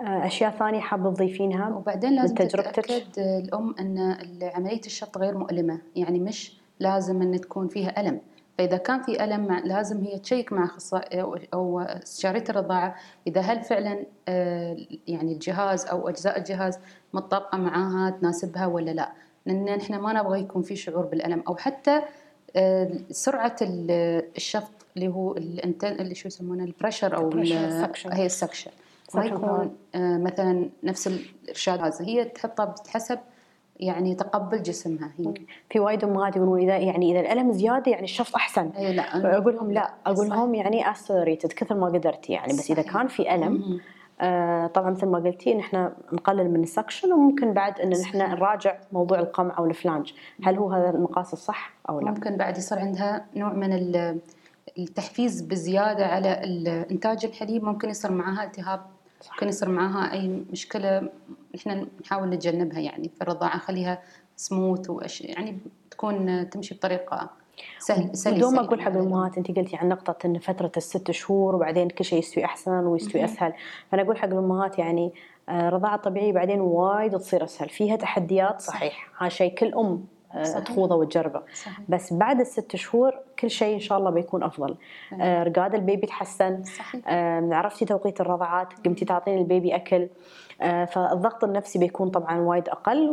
أشياء 0.00 0.50
ثانية 0.50 0.80
حابه 0.80 1.10
تضيفينها 1.10 1.68
وبعدين 1.68 2.16
لازم 2.16 2.34
تتأكد 2.34 3.18
الأم 3.18 3.74
إن 3.80 4.16
عملية 4.54 4.80
الشفط 4.86 5.18
غير 5.18 5.38
مؤلمة 5.38 5.78
يعني 5.96 6.18
مش 6.20 6.58
لازم 6.80 7.22
إن 7.22 7.40
تكون 7.40 7.68
فيها 7.68 8.00
ألم. 8.00 8.20
فإذا 8.58 8.76
كان 8.76 9.02
في 9.02 9.24
ألم 9.24 9.52
لازم 9.52 10.04
هي 10.04 10.18
تشيك 10.18 10.52
مع 10.52 10.64
أخصائي 10.64 11.22
أو 11.54 11.80
استشارية 11.80 12.44
الرضاعة. 12.48 12.96
إذا 13.26 13.40
هل 13.40 13.62
فعلا 13.62 14.06
آه، 14.28 14.76
يعني 15.06 15.32
الجهاز 15.32 15.86
أو 15.86 16.08
أجزاء 16.08 16.38
الجهاز 16.38 16.78
متطابقة 17.12 17.58
معاها 17.58 18.10
تناسبها 18.10 18.66
ولا 18.66 18.90
لا؟ 18.90 19.12
لأن 19.46 19.68
إحنا 19.68 19.98
ما 19.98 20.12
نبغى 20.12 20.40
يكون 20.40 20.62
في 20.62 20.76
شعور 20.76 21.04
بالألم. 21.04 21.42
أو 21.48 21.56
حتى 21.56 22.02
آه، 22.56 22.90
سرعة 23.10 23.56
الشفط 23.62 24.86
اللي 24.96 25.08
هو 25.08 25.36
اللي 25.36 26.14
شو 26.14 26.28
يسمونه 26.28 26.64
ال 26.64 26.70
pressure 26.70 27.16
أو 27.16 27.30
هي 28.06 28.26
ال 28.26 28.31
suction 28.31 28.70
ما 29.14 29.24
يكون 29.24 29.76
آه، 29.94 30.18
مثلا 30.18 30.70
نفس 30.82 31.06
الإرشاد 31.06 31.92
هي 32.00 32.24
تحطها 32.24 32.74
بحسب 32.86 33.18
يعني 33.80 34.14
تقبل 34.14 34.62
جسمها 34.62 35.10
هي. 35.18 35.34
في 35.70 35.80
وايد 35.80 36.04
امهات 36.04 36.36
يقولون 36.36 36.60
اذا 36.60 36.76
يعني 36.76 37.12
إذا 37.12 37.20
الألم 37.20 37.52
زيادة 37.52 37.92
يعني 37.92 38.04
الشفط 38.04 38.34
أحسن. 38.34 38.70
اي 38.78 38.92
لا. 38.92 39.36
أقول 39.38 39.54
لهم 39.54 39.72
لا. 39.72 39.90
أقول 40.06 40.28
لهم 40.28 40.54
يعني 40.54 40.90
as 40.90 41.08
rated 41.08 41.52
كثر 41.52 41.74
ما 41.74 41.86
قدرتي 41.86 42.32
يعني. 42.32 42.52
بس 42.52 42.70
إذا 42.70 42.82
كان 42.82 43.06
في 43.06 43.34
ألم 43.34 43.80
آه 44.20 44.66
طبعا 44.66 44.90
مثل 44.90 45.06
ما 45.06 45.18
قلتي 45.18 45.52
إن 45.52 45.58
إحنا 45.58 45.92
نقلل 46.12 46.50
من 46.50 46.62
ال 46.62 46.68
suction 46.68 47.12
وممكن 47.12 47.52
بعد 47.52 47.80
إن 47.80 47.92
إحنا 47.92 48.34
نراجع 48.34 48.76
موضوع 48.92 49.18
القمع 49.18 49.58
أو 49.58 49.66
ال 49.66 49.72
flange. 49.72 50.12
هل 50.44 50.56
هو 50.56 50.70
هذا 50.70 50.90
المقاس 50.90 51.32
الصح 51.32 51.72
أو 51.88 52.00
لا؟ 52.00 52.10
ممكن 52.10 52.36
بعد 52.36 52.58
يصير 52.58 52.78
عندها 52.78 53.26
نوع 53.36 53.52
من 53.52 53.72
التحفيز 54.78 55.42
بزيادة 55.42 56.06
على 56.06 56.28
انتاج 56.90 57.24
الحليب 57.24 57.64
ممكن 57.64 57.88
يصير 57.88 58.12
معها 58.12 58.44
التهاب 58.44 58.80
ممكن 59.32 59.48
يصير 59.48 59.68
معاها 59.68 60.12
أي 60.12 60.28
مشكلة 60.50 61.08
إحنا 61.56 61.86
نحاول 62.04 62.28
نتجنبها 62.28 62.80
يعني 62.80 63.08
في 63.08 63.22
الرضاعه 63.22 63.56
نخليها 63.56 64.02
سموث 64.36 64.90
وأش... 64.90 65.20
يعني 65.20 65.58
تكون 65.90 66.50
تمشي 66.50 66.74
بطريقة 66.74 67.30
سهل 67.78 68.16
سلسة 68.16 68.38
دوم 68.38 68.58
أقول 68.58 68.80
حق 68.80 68.90
الامهات 68.90 69.38
أنت 69.38 69.58
قلتي 69.58 69.76
عن 69.76 69.88
نقطة 69.88 70.26
إن 70.26 70.38
فترة 70.38 70.72
الست 70.76 71.10
شهور 71.10 71.54
وبعدين 71.54 71.88
كل 71.88 72.04
شيء 72.04 72.18
يستوي 72.18 72.44
أحسن 72.44 72.70
ويستوي 72.70 73.24
أسهل. 73.24 73.52
فأنا 73.90 74.02
أقول 74.02 74.18
حق 74.18 74.24
الامهات 74.28 74.78
يعني 74.78 75.12
آه، 75.48 75.68
رضاعة 75.68 75.96
طبيعية 75.96 76.32
بعدين 76.32 76.60
وايد 76.60 77.18
تصير 77.18 77.44
أسهل. 77.44 77.68
فيها 77.68 77.96
تحديات 77.96 78.60
صحيح. 78.60 79.10
هذا 79.18 79.28
شيء 79.28 79.54
كل 79.54 79.74
أم 79.74 80.04
صحيح. 80.32 80.58
تخوضه 80.58 80.94
وتجربه 80.94 81.42
صحيح. 81.54 81.80
بس 81.88 82.12
بعد 82.12 82.40
الست 82.40 82.76
شهور 82.76 83.14
كل 83.38 83.50
شيء 83.50 83.74
إن 83.74 83.80
شاء 83.80 83.98
الله 83.98 84.10
بيكون 84.10 84.42
أفضل. 84.42 84.76
آه 85.20 85.42
رقاد 85.42 85.74
البيبي 85.74 86.06
تحسن. 86.06 86.62
آه 87.06 87.48
عرفتي 87.52 87.84
توقيت 87.84 88.20
الرضعات؟ 88.20 88.68
قمتي 88.84 89.04
تعطين 89.04 89.38
البيبي 89.38 89.74
أكل. 89.74 90.08
آه 90.60 90.84
فالضغط 90.84 91.44
النفسي 91.44 91.78
بيكون 91.78 92.08
طبعا 92.08 92.40
وايد 92.40 92.68
أقل 92.68 93.08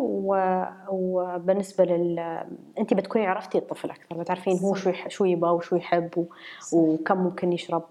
وبالنسبة 0.89 1.85
لل 1.85 2.43
انت 2.77 2.93
بتكوني 2.93 3.27
عرفتي 3.27 3.57
الطفل 3.57 3.89
أكثر 3.89 4.15
بتعرفين 4.15 4.59
هو 4.59 4.73
شو 4.73 4.91
شو 5.07 5.25
يبغى 5.25 5.51
وشو 5.51 5.75
يحب 5.75 6.27
وكم 6.73 7.17
ممكن 7.17 7.53
يشرب. 7.53 7.83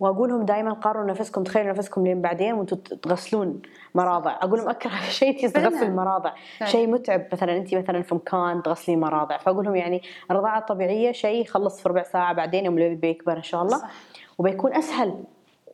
واقول 0.00 0.28
لهم 0.28 0.42
دائما 0.44 0.72
قارنوا 0.72 1.06
نفسكم 1.06 1.42
تخيلوا 1.42 1.72
نفسكم 1.72 2.06
لين 2.06 2.22
بعدين 2.22 2.54
وأنتم 2.54 2.76
تغسلون 2.76 3.62
مراضع. 3.94 4.36
أقول 4.42 4.58
لهم 4.58 4.68
أكره 4.68 4.90
شيء 5.20 5.48
تغسل 5.48 5.90
مراضع 5.90 6.32
شيء 6.64 6.88
متعب. 6.88 7.26
مثلا 7.32 7.56
انت 7.56 7.74
مثلا 7.74 8.02
في 8.02 8.14
مكان 8.14 8.62
تغسلين 8.62 9.00
مراضع. 9.00 9.38
فاقول 9.38 9.64
لهم 9.64 9.76
يعني 9.76 10.02
الرضاعة 10.30 10.58
الطبيعية 10.58 11.12
شيء 11.12 11.42
يخلص 11.42 11.80
في 11.82 11.88
ربع 11.88 12.02
ساعة 12.02 12.34
بعدين 12.34 12.64
يوم 12.64 12.78
البيبي 12.78 12.96
بيكبر 12.96 13.36
إن 13.36 13.42
شاء 13.42 13.62
الله. 13.62 13.78
صح. 13.78 13.90
وبيكون 14.38 14.74
أسهل 14.74 15.24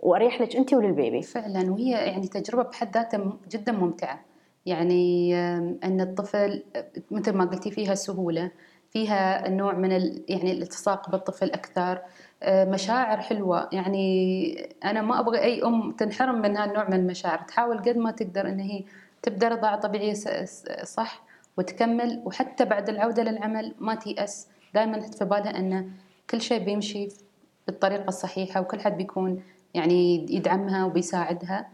وأريح 0.03 0.41
لك 0.41 0.57
انت 0.57 0.75
وللبيبي. 0.75 1.23
فعلا. 1.23 1.73
وهي 1.73 1.91
يعني 1.91 2.29
تجربة 2.29 2.63
بحد 2.63 2.95
ذاتها 2.95 3.37
جدا 3.51 3.73
ممتعة. 3.73 4.21
يعني 4.67 5.37
أن 5.85 6.01
الطفل 6.01 6.63
مثل 7.11 7.33
ما 7.33 7.45
قلتي 7.45 7.71
فيها 7.71 7.95
سهولة. 7.95 8.51
فيها 8.91 9.49
نوع 9.49 9.73
من 9.73 9.91
يعني 10.29 10.53
الالتصاق 10.53 11.11
بالطفل 11.11 11.51
أكثر. 11.51 12.03
مشاعر 12.49 13.21
حلوة. 13.21 13.69
يعني 13.73 14.69
أنا 14.85 15.03
ما 15.03 15.21
أبغى 15.21 15.39
أي 15.39 15.63
أم 15.65 15.93
تنحرم 15.93 16.41
من 16.41 16.57
هالنوع 16.57 16.89
من 16.89 16.95
المشاعر. 16.95 17.39
تحاول 17.39 17.79
قد 17.79 17.99
ما 17.99 18.11
تقدر 18.11 18.49
أن 18.49 18.61
هي 18.61 18.85
تبدأ 19.23 19.49
رضاعة 19.49 19.81
طبيعية 19.81 20.15
صح 20.85 21.23
وتكمل. 21.57 22.23
وحتى 22.25 22.65
بعد 22.65 22.89
العودة 22.89 23.23
للعمل 23.23 23.75
ما 23.79 23.95
تيأس. 23.95 24.49
دائما 24.75 25.01
في 25.01 25.25
بالها 25.25 25.59
أن 25.59 25.91
كل 26.31 26.41
شيء 26.41 26.65
بيمشي 26.65 27.09
بالطريقة 27.67 28.09
الصحيحة 28.09 28.61
وكل 28.61 28.81
حد 28.81 28.97
بيكون 28.97 29.43
يعني 29.75 30.27
يدعمها 30.35 30.85
وبيساعدها. 30.85 31.69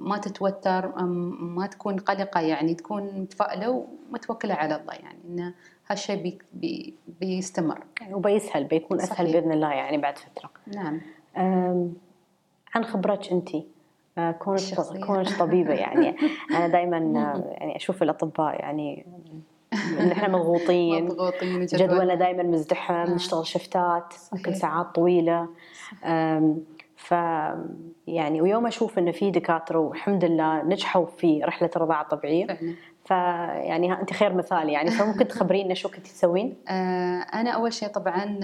ما 0.00 0.18
تتوتر 0.22 1.02
ما 1.40 1.66
تكون 1.66 1.96
قلقة 1.96 2.40
يعني. 2.40 2.74
تكون 2.74 3.02
متفائلة 3.02 3.86
ومتوكلة 4.10 4.54
على 4.54 4.76
الله 4.76 4.94
يعني. 4.94 5.18
إنه 5.28 5.54
هالشيء 5.90 6.22
بي 6.22 6.38
بي 6.52 6.94
بيستمر. 7.20 7.78
وبيسهل 8.12 8.64
بيكون 8.64 9.00
أسهل 9.00 9.16
صحيح. 9.16 9.32
بإذن 9.32 9.52
الله 9.52 9.72
يعني 9.72 9.98
بعد 9.98 10.18
فترة. 10.18 10.50
نعم. 10.66 11.00
عن 12.74 12.84
خبرتك 12.84 13.32
أنت. 13.32 13.48
آه، 14.18 14.30
كونك 14.30 14.60
كونك 15.06 15.38
طبيبة 15.38 15.74
يعني. 15.74 16.16
أنا 16.56 16.68
دائما 16.68 16.96
يعني 17.50 17.76
أشوف 17.76 18.02
الأطباء 18.02 18.60
يعني 18.60 19.06
ان 20.00 20.10
إحنا 20.10 20.28
مضغوطين 20.28 21.04
مضغوطين 21.04 21.66
جدولنا 21.66 22.14
دائما 22.14 22.42
مزدحم 22.42 22.94
آه. 22.94 23.14
نشتغل 23.14 23.46
شفتات 23.46 24.14
ممكن 24.32 24.54
ساعات 24.54 24.86
طويلة. 24.94 25.48
ف 26.96 27.14
يعني 28.06 28.40
ويوم 28.40 28.66
أشوف 28.66 28.98
إنه 28.98 29.10
في 29.10 29.30
دكاترة 29.30 29.78
والحمد 29.78 30.24
لله 30.24 30.62
نجحوا 30.62 31.06
في 31.06 31.42
رحلة 31.44 31.70
الرضاعة 31.76 32.02
الطبيعية. 32.02 32.46
فعلا. 32.46 32.74
فيعني 33.10 33.92
انت 33.92 34.12
خير 34.12 34.34
مثال 34.34 34.68
يعني. 34.68 34.90
فممكن 34.90 35.28
تخبرينا 35.28 35.74
شو 35.74 35.88
كنت 35.88 36.06
تسوين؟ 36.06 36.56
آه، 36.68 37.20
أنا 37.20 37.50
أول 37.50 37.72
شيء 37.72 37.88
طبعا 37.88 38.40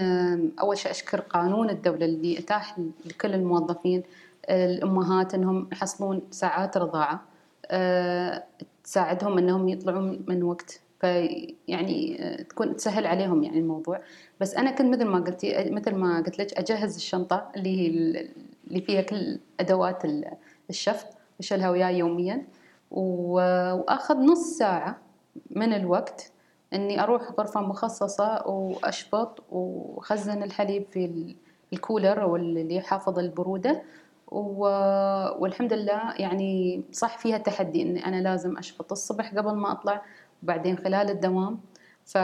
أول 0.60 0.78
شيء 0.78 0.90
أشكر 0.90 1.20
قانون 1.20 1.70
الدولة 1.70 2.04
اللي 2.04 2.38
أتاح 2.38 2.76
لكل 3.04 3.34
الموظفين 3.34 4.02
الأمهات 4.50 5.34
إنهم 5.34 5.68
يحصلون 5.72 6.22
ساعات 6.30 6.76
رضاعة 6.76 7.22
آه، 7.66 8.44
تساعدهم 8.84 9.38
إنهم 9.38 9.68
يطلعون 9.68 10.24
من 10.28 10.42
وقت. 10.42 10.80
فيعني 11.00 12.16
آه، 12.20 12.42
تكون 12.42 12.76
تسهل 12.76 13.06
عليهم 13.06 13.42
يعني 13.42 13.58
الموضوع. 13.58 14.00
بس 14.40 14.54
أنا 14.54 14.70
كنت 14.70 14.94
مثل 14.94 15.04
ما 15.04 15.18
قلتي 15.18 15.70
مثل 15.70 15.94
ما 15.94 16.16
قلت 16.16 16.38
لك 16.38 16.58
أجهز 16.58 16.96
الشنطة 16.96 17.48
اللي 17.56 17.80
هي 17.80 17.86
اللي 18.68 18.80
فيها 18.80 19.02
كل 19.02 19.38
أدوات 19.60 20.02
الشفط 20.70 21.06
اشيلها 21.40 21.70
وياي 21.70 21.98
يوميا. 21.98 22.46
وأخذ 22.90 24.16
نص 24.16 24.58
ساعة 24.58 24.98
من 25.50 25.72
الوقت 25.72 26.32
إني 26.72 27.02
أروح 27.02 27.22
غرفة 27.38 27.60
مخصصة 27.60 28.46
واشفط 28.46 29.44
وخزن 29.50 30.42
الحليب 30.42 30.86
في 30.90 31.34
الكولر 31.72 32.22
أو 32.22 32.36
اللي 32.36 32.76
يحافظ 32.76 33.18
البرودة 33.18 33.82
والحمد 35.38 35.72
لله 35.72 36.14
يعني 36.18 36.82
صح 36.92 37.18
فيها 37.18 37.38
تحدي 37.38 37.82
إني 37.82 38.06
أنا 38.06 38.16
لازم 38.22 38.58
اشفط 38.58 38.92
الصبح 38.92 39.34
قبل 39.34 39.54
ما 39.54 39.72
أطلع 39.72 40.02
وبعدين 40.42 40.78
خلال 40.78 41.10
الدوام. 41.10 41.60
ف 42.04 42.18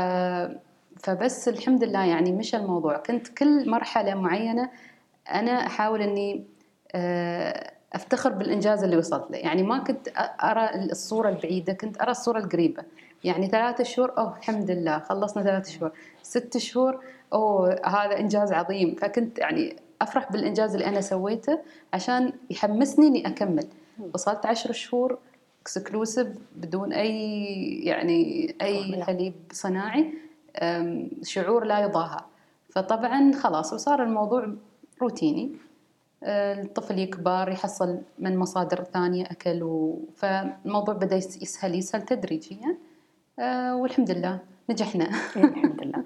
فبس 0.99 1.49
الحمد 1.49 1.85
لله 1.85 2.05
يعني 2.05 2.33
مشى 2.33 2.57
الموضوع. 2.57 2.97
كنت 2.97 3.29
كل 3.29 3.71
مرحلة 3.71 4.15
معينة 4.15 4.71
أنا 5.31 5.67
أحاول 5.67 6.03
إني 6.03 6.47
آه، 6.95 7.73
أفتخر 7.95 8.33
بالإنجاز 8.33 8.85
اللي 8.85 8.97
وصلت 8.97 9.31
له. 9.31 9.39
يعني 9.39 9.63
ما 9.63 9.79
كنت 9.79 10.09
أرى 10.45 10.71
الصورة 10.75 11.29
البعيدة 11.29 11.73
كنت 11.73 12.03
أرى 12.03 12.11
الصورة 12.11 12.39
القريبة. 12.39 12.83
يعني 13.25 13.47
ثلاثة 13.47 13.85
شهور 13.85 14.13
أوه 14.19 14.37
الحمد 14.39 14.71
لله 14.71 14.99
خلصنا 14.99 15.43
ثلاثة 15.43 15.71
شهور. 15.71 15.93
ست 16.23 16.59
شهور 16.59 17.05
أوه 17.33 17.81
هذا 17.87 18.19
إنجاز 18.19 18.53
عظيم. 18.53 18.95
فكنت 18.95 19.39
يعني 19.39 19.77
أفرح 20.03 20.33
بالإنجاز 20.33 20.75
اللي 20.75 20.87
أنا 20.87 21.01
سويته 21.01 21.59
عشان 21.93 22.33
يحمسني 22.51 23.07
إني 23.07 23.27
أكمل. 23.27 23.67
وصلت 24.15 24.47
عشر 24.47 24.73
شهور 24.73 25.19
exclusive 25.63 26.29
بدون 26.57 26.93
أي 26.93 27.85
يعني 27.85 28.55
أي 28.63 29.05
حليب 29.05 29.35
صناعي 29.53 30.15
شعور 31.23 31.65
لا 31.65 31.81
يضاهى. 31.81 32.21
فطبعا 32.71 33.33
خلاص 33.33 33.73
وصار 33.73 34.03
الموضوع 34.03 34.49
روتيني. 35.03 35.53
الطفل 36.25 36.99
يكبر 36.99 37.49
يحصل 37.49 37.99
من 38.19 38.37
مصادر 38.39 38.85
ثانية 38.85 39.25
أكل 39.25 39.63
و... 39.63 40.01
فالموضوع 40.17 40.95
بدأ 40.95 41.17
يس- 41.17 41.43
يسهل 41.43 41.75
يسهل 41.75 42.03
تدريجيا. 42.03 42.77
آه، 43.39 43.77
والحمد 43.77 44.11
لله 44.11 44.39
نجحنا. 44.71 45.05
إيه، 45.37 45.45
الحمد 45.45 45.83
لله. 45.83 46.05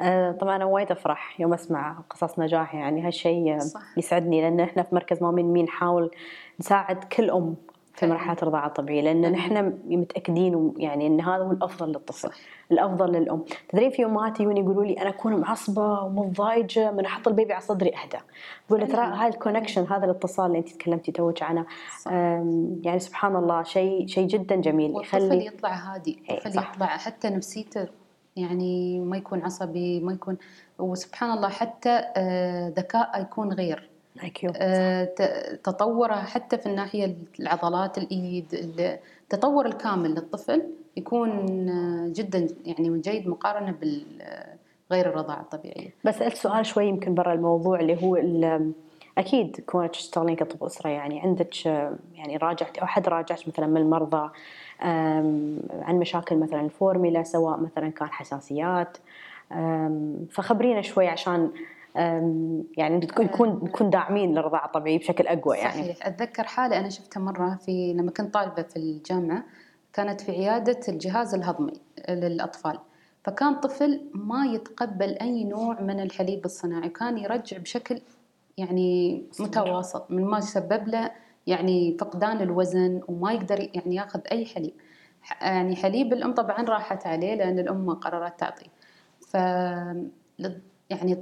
آه، 0.00 0.32
طبعا 0.32 0.56
أنا 0.56 0.64
وايد 0.64 0.90
أفرح 0.90 1.40
يوم 1.40 1.54
أسمع 1.54 1.98
قصص 2.10 2.38
نجاح 2.38 2.74
يعني 2.74 3.06
هالشيء. 3.06 3.58
يسعدني 3.96 4.40
لأن 4.42 4.60
إحنا 4.60 4.82
في 4.82 4.94
مركز 4.94 5.22
مامين 5.22 5.46
مين 5.52 5.64
نحاول 5.64 6.10
نساعد 6.60 7.04
كل 7.04 7.30
أم 7.30 7.56
في. 8.06 8.06
مرحلة 8.06 8.36
الرضاعه 8.42 8.66
الطبيعية 8.66 9.00
لأن. 9.00 9.32
نحن 9.32 9.78
متأكدين 9.84 10.74
يعني 10.76 11.06
إن 11.06 11.20
هذا 11.20 11.42
هو 11.42 11.52
الأفضل 11.52 11.88
للطفل. 11.88 12.30
الأفضل 12.72 13.12
للأم 13.12 13.44
تدرين 13.68 13.90
في 13.90 14.04
امهات 14.04 14.40
يجون 14.40 14.56
يقولوا 14.56 14.84
لي 14.84 14.92
أنا 15.02 15.08
أكون 15.08 15.36
معصبة 15.36 16.02
ومضايجه 16.02 16.90
من 16.90 17.04
أحط 17.04 17.28
البيبي 17.28 17.52
على 17.52 17.62
صدري 17.62 17.90
أهدى 17.96 18.18
أقول 18.70 18.88
ترى. 18.88 19.06
هاي 19.06 19.28
الكونكشن 19.28 19.86
هذا 19.86 20.04
الاتصال 20.04 20.46
اللي 20.46 20.58
أنت 20.58 20.68
تكلمتي 20.68 21.12
توك 21.12 21.42
عنه 21.42 21.66
يعني 22.84 22.98
سبحان 22.98 23.36
الله 23.36 23.62
شيء 23.62 24.06
شيء 24.06 24.26
جدا 24.26 24.56
جميل 24.56 24.90
والطفل 24.90 25.16
يخلي 25.16 25.46
يطلع 25.46 25.74
هادي 25.74 26.22
إيه، 26.30 26.36
الطفل. 26.38 26.58
يطلع 26.58 26.86
حتى 26.86 27.28
نفسيته 27.28 27.88
يعني 28.36 29.00
ما 29.00 29.16
يكون 29.16 29.42
عصبي 29.42 30.00
ما 30.00 30.12
يكون 30.12 30.36
وسبحان 30.78 31.30
الله 31.30 31.48
حتى 31.48 32.02
آه، 32.16 32.68
ذكاءه 32.68 33.20
يكون 33.20 33.52
غير 33.52 33.90
تطوره 35.64 36.14
حتى 36.14 36.58
في 36.58 36.66
الناحية 36.66 37.16
العضلات 37.40 37.98
الإيد 37.98 38.46
التطور 39.32 39.66
الكامل 39.66 40.10
للطفل 40.10 40.62
يكون 40.96 41.28
آه، 41.68 42.12
جدا 42.12 42.46
يعني 42.64 42.98
جيد 43.00 43.28
مقارنة 43.28 43.70
بالغير 43.80 45.06
الرضاعة 45.10 45.40
الطبيعية 45.40 45.90
بس 46.04 46.14
سألت 46.18 46.36
سؤال 46.36 46.66
شوي 46.66 46.86
يمكن 46.86 47.14
برا 47.14 47.32
الموضوع 47.32 47.80
اللي 47.80 48.02
هو 48.04 48.16
ال- 48.16 48.72
أكيد 49.18 49.60
كونك 49.66 49.90
تشتغلين 49.90 50.36
كطب 50.36 50.64
أسرة 50.64 50.90
يعني 50.90 51.20
عندك 51.20 51.66
يعني 52.14 52.36
راجعت 52.36 52.78
أو 52.78 52.86
حد 52.86 53.08
راجعت 53.08 53.48
مثلا 53.48 53.66
من 53.66 53.76
المرضى 53.76 54.30
عن 54.80 55.98
مشاكل 56.00 56.36
مثلا 56.36 56.60
الفورميلا 56.60 57.22
سواء 57.22 57.60
مثلا 57.60 57.88
كان 57.88 58.08
حساسيات 58.08 58.96
فخبرينا 60.30 60.82
شوي 60.82 61.08
عشان 61.08 61.50
يعني 62.76 62.96
نكون 62.96 63.48
نكون 63.62 63.90
داعمين 63.90 64.34
للرضاعة 64.34 64.66
الطبيعية 64.66 64.98
بشكل 64.98 65.26
أقوى 65.26 65.56
يعني. 65.56 65.82
صحيح. 65.82 66.06
أتذكر 66.06 66.44
حالة 66.44 66.80
أنا 66.80 66.88
شفتها 66.88 67.20
مرة 67.20 67.58
في 67.66 67.92
لما 67.92 68.10
كنت 68.10 68.34
طالبة 68.34 68.62
في 68.62 68.76
الجامعة 68.76 69.44
كانت 69.92 70.20
في 70.20 70.32
عيادة 70.32 70.80
الجهاز 70.88 71.34
الهضمي 71.34 71.72
للأطفال. 72.08 72.78
فكان 73.24 73.54
طفل 73.54 74.10
ما 74.14 74.46
يتقبل 74.46 75.18
أي 75.20 75.44
نوع 75.44 75.80
من 75.80 76.00
الحليب 76.00 76.44
الصناعي 76.44 76.88
وكان 76.88 77.18
يرجع 77.18 77.58
بشكل 77.58 78.00
يعني 78.56 79.22
متواصل 79.40 80.04
من 80.10 80.24
ما 80.24 80.40
سبب 80.40 80.88
له 80.88 81.10
يعني 81.46 81.96
فقدان 82.00 82.40
الوزن 82.42 83.00
وما 83.08 83.32
يقدر 83.32 83.68
يعني 83.74 83.94
ياخذ 83.94 84.20
أي 84.32 84.46
حليب. 84.46 84.72
يعني 85.40 85.76
حليب 85.76 86.12
الأم 86.12 86.34
طبعا 86.34 86.62
راحت 86.62 87.06
عليه 87.06 87.34
لأن 87.34 87.58
الأم 87.58 87.90
قررت 87.90 88.40
تعطيه. 88.40 88.66
ف 89.20 89.36
يعني 90.90 91.18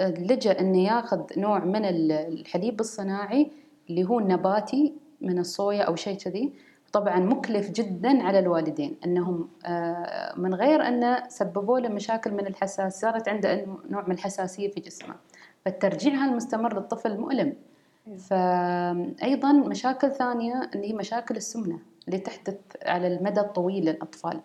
لجأ 0.00 0.60
إنه 0.60 0.78
ياخذ 0.84 1.20
نوع 1.36 1.58
من 1.64 1.84
ال- 1.84 2.12
الحليب 2.12 2.80
الصناعي 2.80 3.50
اللي 3.90 4.04
هو 4.04 4.18
النباتي 4.18 4.94
من 5.20 5.38
الصويا 5.38 5.82
أو 5.82 5.94
شيء 5.96 6.16
كذي. 6.18 6.52
طبعا 6.92 7.18
مكلف 7.20 7.70
جدا 7.70 8.22
على 8.22 8.38
الوالدين 8.38 8.96
إنهم 9.06 9.48
آه، 9.66 10.34
من 10.38 10.54
غير 10.54 10.88
إنه 10.88 11.28
سببوا 11.28 11.78
له 11.80 11.88
مشاكل 11.88 12.30
من 12.30 12.46
الحساسيه 12.46 12.88
صارت 13.00 13.28
عنده 13.28 13.66
نوع 13.90 14.04
من 14.06 14.14
الحساسية 14.14 14.68
في 14.70 14.80
جسمه. 14.80 15.14
فالترجيع 15.64 16.24
المستمر 16.24 16.74
للطفل 16.74 17.20
مؤلم. 17.20 17.52
فايضا 18.18 19.52
مشاكل 19.52 20.10
ثانية 20.12 20.70
اللي 20.74 20.88
هي 20.90 20.92
مشاكل 20.92 21.36
السمنة 21.36 21.78
اللي 22.06 22.18
تحدث 22.18 22.56
على 22.86 23.06
المدى 23.06 23.40
الطويل 23.40 23.84
للأطفال. 23.84 24.40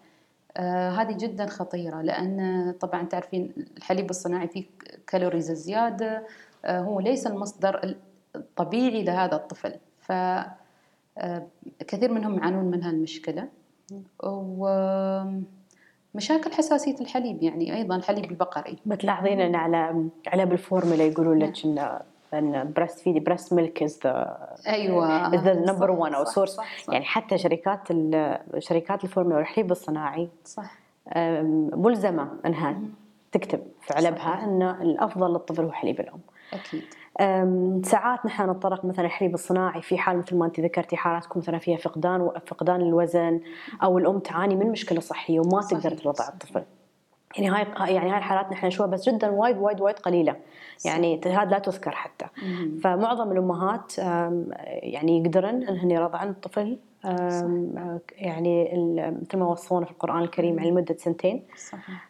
آه 0.59 0.89
هذه 0.89 1.17
جدا 1.17 1.45
خطيرة 1.45 2.01
لأن 2.01 2.71
طبعا 2.79 3.03
تعرفين 3.03 3.53
الحليب 3.77 4.09
الصناعي 4.09 4.47
فيه 4.47 4.65
كالوريز 5.07 5.51
زيادة 5.51 6.25
آه 6.65 6.79
هو 6.79 6.99
ليس 6.99 7.27
المصدر 7.27 7.95
الطبيعي 8.35 9.03
لهذا 9.03 9.35
الطفل. 9.35 9.73
ف 9.99 10.11
آه 10.11 11.47
كثير 11.87 12.11
منهم 12.11 12.37
يعانون 12.37 12.65
من 12.65 12.83
هالمشكلة. 12.83 13.47
ومشاكل 14.23 15.43
حساسية 16.53 16.95
الحليب 17.01 17.43
يعني 17.43 17.75
أيضا 17.75 17.95
الحليب 17.95 18.31
البقري. 18.31 18.77
بتلاحظين 18.85 19.41
إن 19.41 19.55
على 19.55 20.09
علب 20.27 20.45
الفورمولا 20.45 21.03
يقولون 21.03 21.39
لك 21.39 21.65
إن 21.65 21.99
ان 22.33 22.73
breast 22.75 22.99
feeding 22.99 23.19
breast 23.19 23.53
milk 23.53 23.83
is 23.83 23.99
the 24.03 25.65
one 25.79 26.15
أو 26.15 26.23
صح، 26.23 26.31
source. 26.35 26.49
صح، 26.49 26.77
صح، 26.85 26.93
يعني 26.93 27.05
حتى 27.05 27.37
شركات 27.37 27.87
شركات 28.57 29.03
الفورمولا 29.03 29.37
والحليب 29.37 29.71
الصناعي 29.71 30.29
صح 30.45 30.71
أم، 31.15 31.71
ملزمة 31.73 32.29
إنها 32.45 32.71
مم. 32.71 32.89
تكتب 33.31 33.59
في 33.81 33.93
علبها. 33.93 34.43
إن 34.43 34.61
الأفضل 34.61 35.31
للطفل 35.31 35.63
هو 35.63 35.71
حليب 35.71 35.99
الأم. 35.99 36.19
أكيد 36.53 36.83
أم، 37.21 37.81
ساعات 37.85 38.25
نحن 38.25 38.49
نتطرق 38.49 38.85
مثلا 38.85 39.05
الحليب 39.05 39.33
الصناعي 39.33 39.81
في 39.81 39.97
حال 39.97 40.17
مثل 40.17 40.35
ما 40.37 40.45
أنت 40.45 40.59
ذكرتي 40.59 40.97
حالاتكم 40.97 41.39
مثلا 41.39 41.57
فيها 41.57 41.77
فقدان 41.77 42.31
فقدان 42.47 42.81
الوزن 42.81 43.41
أو 43.83 43.97
الأم 43.97 44.19
تعاني 44.19 44.55
من 44.55 44.71
مشكلة 44.71 44.99
صحية 44.99 45.39
وما 45.39 45.61
صحيح، 45.61 45.79
تقدر 45.79 45.97
ترضع 45.97 46.13
صحيح. 46.13 46.33
الطفل. 46.33 46.63
يعني 47.37 47.49
هاي 47.49 47.93
يعني 47.93 48.11
هاي 48.11 48.17
الحالات 48.17 48.51
نحن 48.51 48.67
نشوفها 48.67 48.87
بس 48.87 49.09
جدا 49.09 49.29
وايد 49.29 49.57
وايد 49.57 49.81
وايد 49.81 49.99
قليلة. 49.99 50.35
يعني 50.85 51.21
هذا 51.25 51.49
لا 51.49 51.59
تذكر 51.59 51.91
حتى. 51.91 52.25
مم. 52.43 52.79
فمعظم 52.83 53.31
الأمهات 53.31 53.97
يعني 54.67 55.19
يقدرن 55.19 55.63
انهن 55.63 55.91
يرضعن 55.91 56.29
الطفل 56.29 56.77
يعني 58.17 58.71
مثل 59.21 59.37
ما 59.37 59.45
وصونا 59.45 59.85
في 59.85 59.91
القرآن 59.91 60.23
الكريم 60.23 60.59
على 60.59 60.71
مده 60.71 60.95
سنتين. 60.97 61.43
صحيح. 61.57 62.09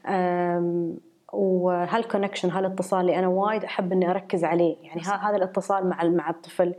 وهال 1.34 1.61
connection 1.61 2.50
هالاتصال 2.50 3.02
اللي 3.02 3.20
أنا 3.20 3.28
وايد 3.28 3.64
أحب 3.64 3.92
إني 3.92 4.10
أركز 4.10 4.44
عليه. 4.44 4.76
يعني 4.84 5.02
هذا 5.02 5.36
الاتصال 5.36 5.90
مع 5.90 6.04
مع 6.04 6.30
الطفل 6.30 6.76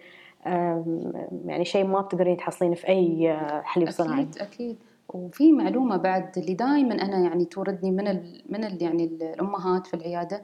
يعني 1.46 1.64
شيء 1.64 1.85
ما 1.85 2.00
بتقدرين 2.00 2.37
تحصلينه 2.37 2.74
في 2.74 2.88
أي 2.88 3.33
أه، 3.33 3.61
حليب 3.61 3.90
صناعي. 3.90 4.22
أكيد 4.22 4.38
أكيد. 4.38 4.76
وفي 5.14 5.53
معلومة 5.53 5.96
بعد 5.96 6.38
اللي 6.38 6.55
دائما 6.55 6.94
أنا 6.94 7.18
يعني 7.18 7.44
تردني 7.44 7.90
من 7.90 8.09
ال 8.09 8.42
من 8.49 8.64
ال 8.64 8.83
يعني 8.83 9.05
ال- 9.05 9.23
الأمهات 9.23 9.87
في 9.87 9.94
العيادة. 9.94 10.42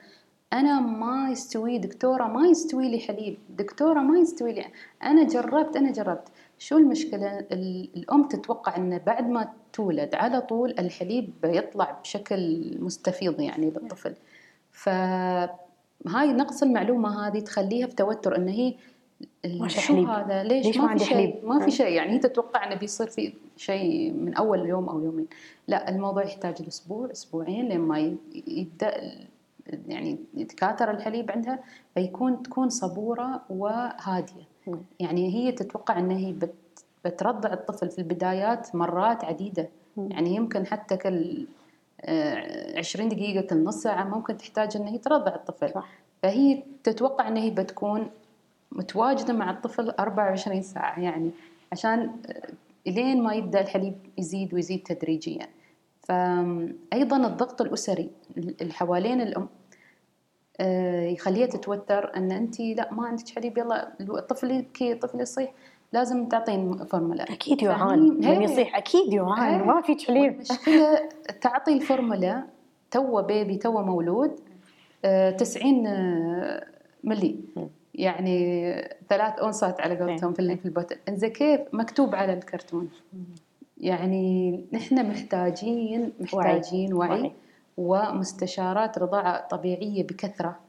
أنا 0.53 0.81
ما 0.81 1.29
يستوي 1.31 1.79
دكتورة 1.79 2.25
ما 2.25 2.47
يستوي 2.49 2.89
لي 2.91 2.99
حليب. 3.01 3.39
دكتورة 3.51 4.01
ما 4.01 4.19
يستوي 4.19 4.53
لي. 4.53 4.65
أنا 5.03 5.25
جربت 5.25 5.77
أنا 5.77 5.93
جربت. 5.93 6.29
شو 6.59 6.77
المشكلة؟ 6.79 7.39
ال- 7.39 7.89
الأم 7.97 8.29
تتوقع 8.29 8.77
إن 8.77 8.99
بعد 8.99 9.29
ما 9.31 9.53
تولد 9.73 10.15
على 10.15 10.41
طول 10.41 10.75
الحليب 10.79 11.31
يطلع 11.45 11.91
بشكل 12.01 12.71
مستفيض 12.81 13.41
يعني 13.41 13.71
للطفل. 13.71 14.15
فهاي 14.73 16.33
نقص 16.33 16.63
المعلومة 16.63 17.27
هذه 17.29 17.39
تخليها 17.41 17.87
في 17.87 17.95
توتر 17.95 18.37
إن 18.37 18.49
هي 18.49 18.75
شو. 19.69 20.07
هذا 20.07 20.43
ليش, 20.43 20.67
ليش 20.67 20.77
ما, 20.77 20.87
ما 20.87 20.99
في 20.99 21.05
شيء؟ 21.05 21.41
ما. 21.47 21.65
في 21.65 21.71
شيء 21.71 21.93
يعني 21.93 22.13
هي 22.13 22.19
تتوقع 22.19 22.67
إنه 22.67 22.75
بيصير 22.75 23.07
في 23.07 23.33
شيء 23.57 24.13
من 24.13 24.35
أول 24.35 24.67
يوم 24.67 24.89
أو 24.89 25.01
يومين 25.01 25.27
لا 25.69 25.89
الموضوع 25.89 26.25
يحتاج 26.25 26.57
الأسبوع 26.61 27.11
أسبوعين 27.13 27.69
لما 27.69 28.17
يبدأ 28.47 29.01
يعني 29.89 30.19
يتكاثر 30.35 30.91
الحليب 30.91 31.31
عندها 31.31 31.59
فيكون 31.95 32.43
تكون 32.43 32.69
صبورة 32.69 33.43
وهادية. 33.51 34.45
يعني 35.01 35.35
هي 35.35 35.53
تتوقع 35.53 35.99
ان 35.99 36.11
هي 36.11 36.33
بت 36.33 36.55
بترضع 37.05 37.53
الطفل 37.53 37.89
في 37.89 37.99
البدايات 37.99 38.75
مرات 38.75 39.25
عديدة. 39.25 39.69
يعني 39.97 40.35
يمكن 40.35 40.67
حتى 40.67 40.97
كل 40.97 41.47
آه، 42.01 42.79
20 42.79 43.09
دقيقة 43.09 43.47
كل 43.47 43.65
نص 43.65 43.83
ساعة 43.83 44.05
ممكن 44.05 44.37
تحتاج 44.37 44.77
ان 44.77 44.87
هي 44.87 44.99
ترضع 44.99 45.35
الطفل 45.35 45.71
صح. 45.71 45.89
فهي 46.23 46.63
تتوقع 46.85 47.29
ان 47.29 47.37
هي 47.37 47.51
بتكون 47.51 48.11
متواجدة 48.73 49.33
مع 49.33 49.51
الطفل 49.51 49.91
24 49.91 50.63
ساعة 50.63 51.01
يعني 51.01 51.31
عشان 51.73 52.11
آه، 52.27 52.91
لين 52.91 53.23
ما 53.23 53.35
يبدأ 53.35 53.61
الحليب 53.61 53.95
يزيد 54.19 54.55
ويزيد 54.55 54.83
تدريجيا 54.83 55.47
فايضا 56.03 57.27
الضغط 57.27 57.61
الأسري 57.61 58.11
اللي 58.37 58.73
حوالين 58.73 59.21
الأم 59.21 59.49
آه، 60.61 61.07
يخليها 61.09 61.47
تتوتر 61.47 62.17
أن 62.17 62.33
انت 62.33 62.61
لا 62.61 62.95
ما 62.95 63.07
عندك 63.07 63.29
حليب 63.29 63.59
يلا 63.59 63.93
الطفل 64.01 64.51
يبكي 64.51 64.93
الطفل 64.93 65.21
يصيح 65.21 65.53
لازم 65.93 66.29
تعطين 66.29 66.85
فورمولا 66.85 67.23
أكيد 67.23 67.63
يعان؟ 67.63 67.99
من. 67.99 68.43
يصيح 68.43 68.77
أكيد 68.77 69.13
يعان. 69.13 69.67
ما 69.67 69.81
فيك 69.81 70.01
حليب 70.01 70.33
والمشكلة 70.33 71.09
تعطي 71.41 71.73
الفورمولا 71.73 72.45
تو 72.91 73.23
baby 73.23 73.57
تو 73.57 73.83
مولود 73.83 74.41
آه، 75.05 75.31
90 75.31 75.87
آه، 75.87 76.67
ملي. 77.05 77.37
يعني 77.97 78.73
ثلاث 79.09 79.39
اونصات 79.39 79.81
على 79.81 79.99
قولتهم 79.99 80.33
في 80.33 80.57
في 80.57 80.65
ال 80.67 80.70
bottle. 80.70 80.97
انزين 81.09 81.31
كيف؟ 81.31 81.61
مكتوب 81.73 82.15
على 82.15 82.33
الكرتون. 82.33 82.89
يعني 83.79 84.65
نحن 84.73 85.09
محتاجين 85.11 86.13
محتاجين 86.21 86.93
وعي, 86.95 87.11
وعي. 87.11 87.21
وعي. 87.21 87.33
ومستشارات 88.13 88.99
رضاعة 88.99 89.49
طبيعية 89.49 90.03
بكثرة. 90.07 90.61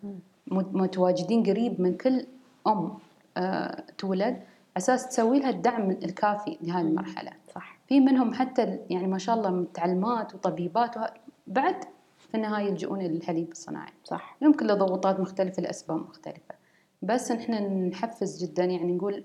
متواجدين 0.52 1.44
قريب 1.44 1.82
من 1.82 1.98
كل 1.98 2.26
أم 2.68 2.92
آه، 3.38 3.84
تولد 3.98 4.40
أساس 4.78 5.10
تسوي 5.10 5.40
لها 5.40 5.50
الدعم 5.50 5.92
الكافي 5.92 6.58
لهذه 6.62 6.82
المرحلة. 6.86 7.32
صح. 7.56 7.78
في 7.88 8.00
منهم 8.00 8.34
حتى 8.34 8.80
يعني 8.90 9.08
ما 9.08 9.18
شاء 9.18 9.36
الله 9.36 9.50
متعلمات 9.50 10.36
وطبيبات 10.36 10.98
وه- 10.98 11.14
بعد 11.48 11.76
في 12.30 12.36
النهاية 12.36 12.66
يلجؤون 12.66 13.00
للحليب 13.02 13.52
الصناعي. 13.52 13.92
صح. 14.04 14.38
يمكن 14.42 14.68
لضغوطات 14.68 15.20
مختلفة 15.20 15.62
لأسباب 15.64 15.98
مختلفة. 15.98 16.57
بس 17.02 17.32
إحنا 17.32 17.60
نحفز 17.60 18.44
جدا 18.44 18.64
يعني 18.64 18.94
نقول 18.94 19.24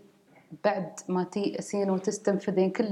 بعد 0.65 0.93
ما 1.09 1.25
تيأسين 1.25 1.91
وتستنفذين 1.91 2.71
كل 2.71 2.85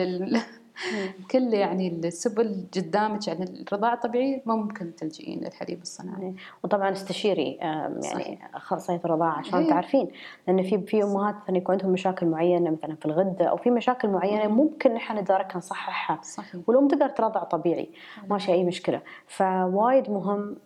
ال... 0.00 0.40
كل 1.30 1.54
يعني 1.54 1.88
السبل 1.88 2.66
قدامك 2.76 3.28
يعني 3.28 3.44
الرضاعة 3.44 3.94
الطبيعية 3.94 4.42
ممكن 4.46 4.94
تلجئين 4.94 5.40
للحليب 5.40 5.82
الصناعي. 5.82 6.34
وطبعا 6.64 6.92
استشيري 6.92 7.52
يعني 7.52 8.38
اخصائيه 8.54 9.00
الرضاعه 9.04 9.38
عشان 9.38 9.58
إيه. 9.58 9.70
تعرفين. 9.70 10.08
لأن 10.46 10.62
في 10.62 10.78
في 10.78 11.02
أمهات 11.02 11.34
مثلا 11.42 11.56
يكون 11.56 11.74
عندهم 11.74 11.92
مشاكل 11.92 12.26
معينة 12.26 12.70
مثلا 12.70 12.94
في 12.94 13.06
الغدة 13.06 13.44
أو 13.44 13.56
في 13.56 13.70
مشاكل 13.70 14.08
معينة 14.08 14.48
ممكن 14.48 14.96
إحنا 14.96 15.20
نداركها 15.20 15.58
نصححها. 15.58 16.20
صحيح. 16.22 16.60
والأم 16.66 16.88
تقدر 16.88 17.08
ترضع 17.08 17.42
طبيعي. 17.44 17.88
ماشي 18.30 18.52
أي 18.52 18.64
مشكلة. 18.64 19.00
فوايد 19.26 20.10
مهم 20.10 20.56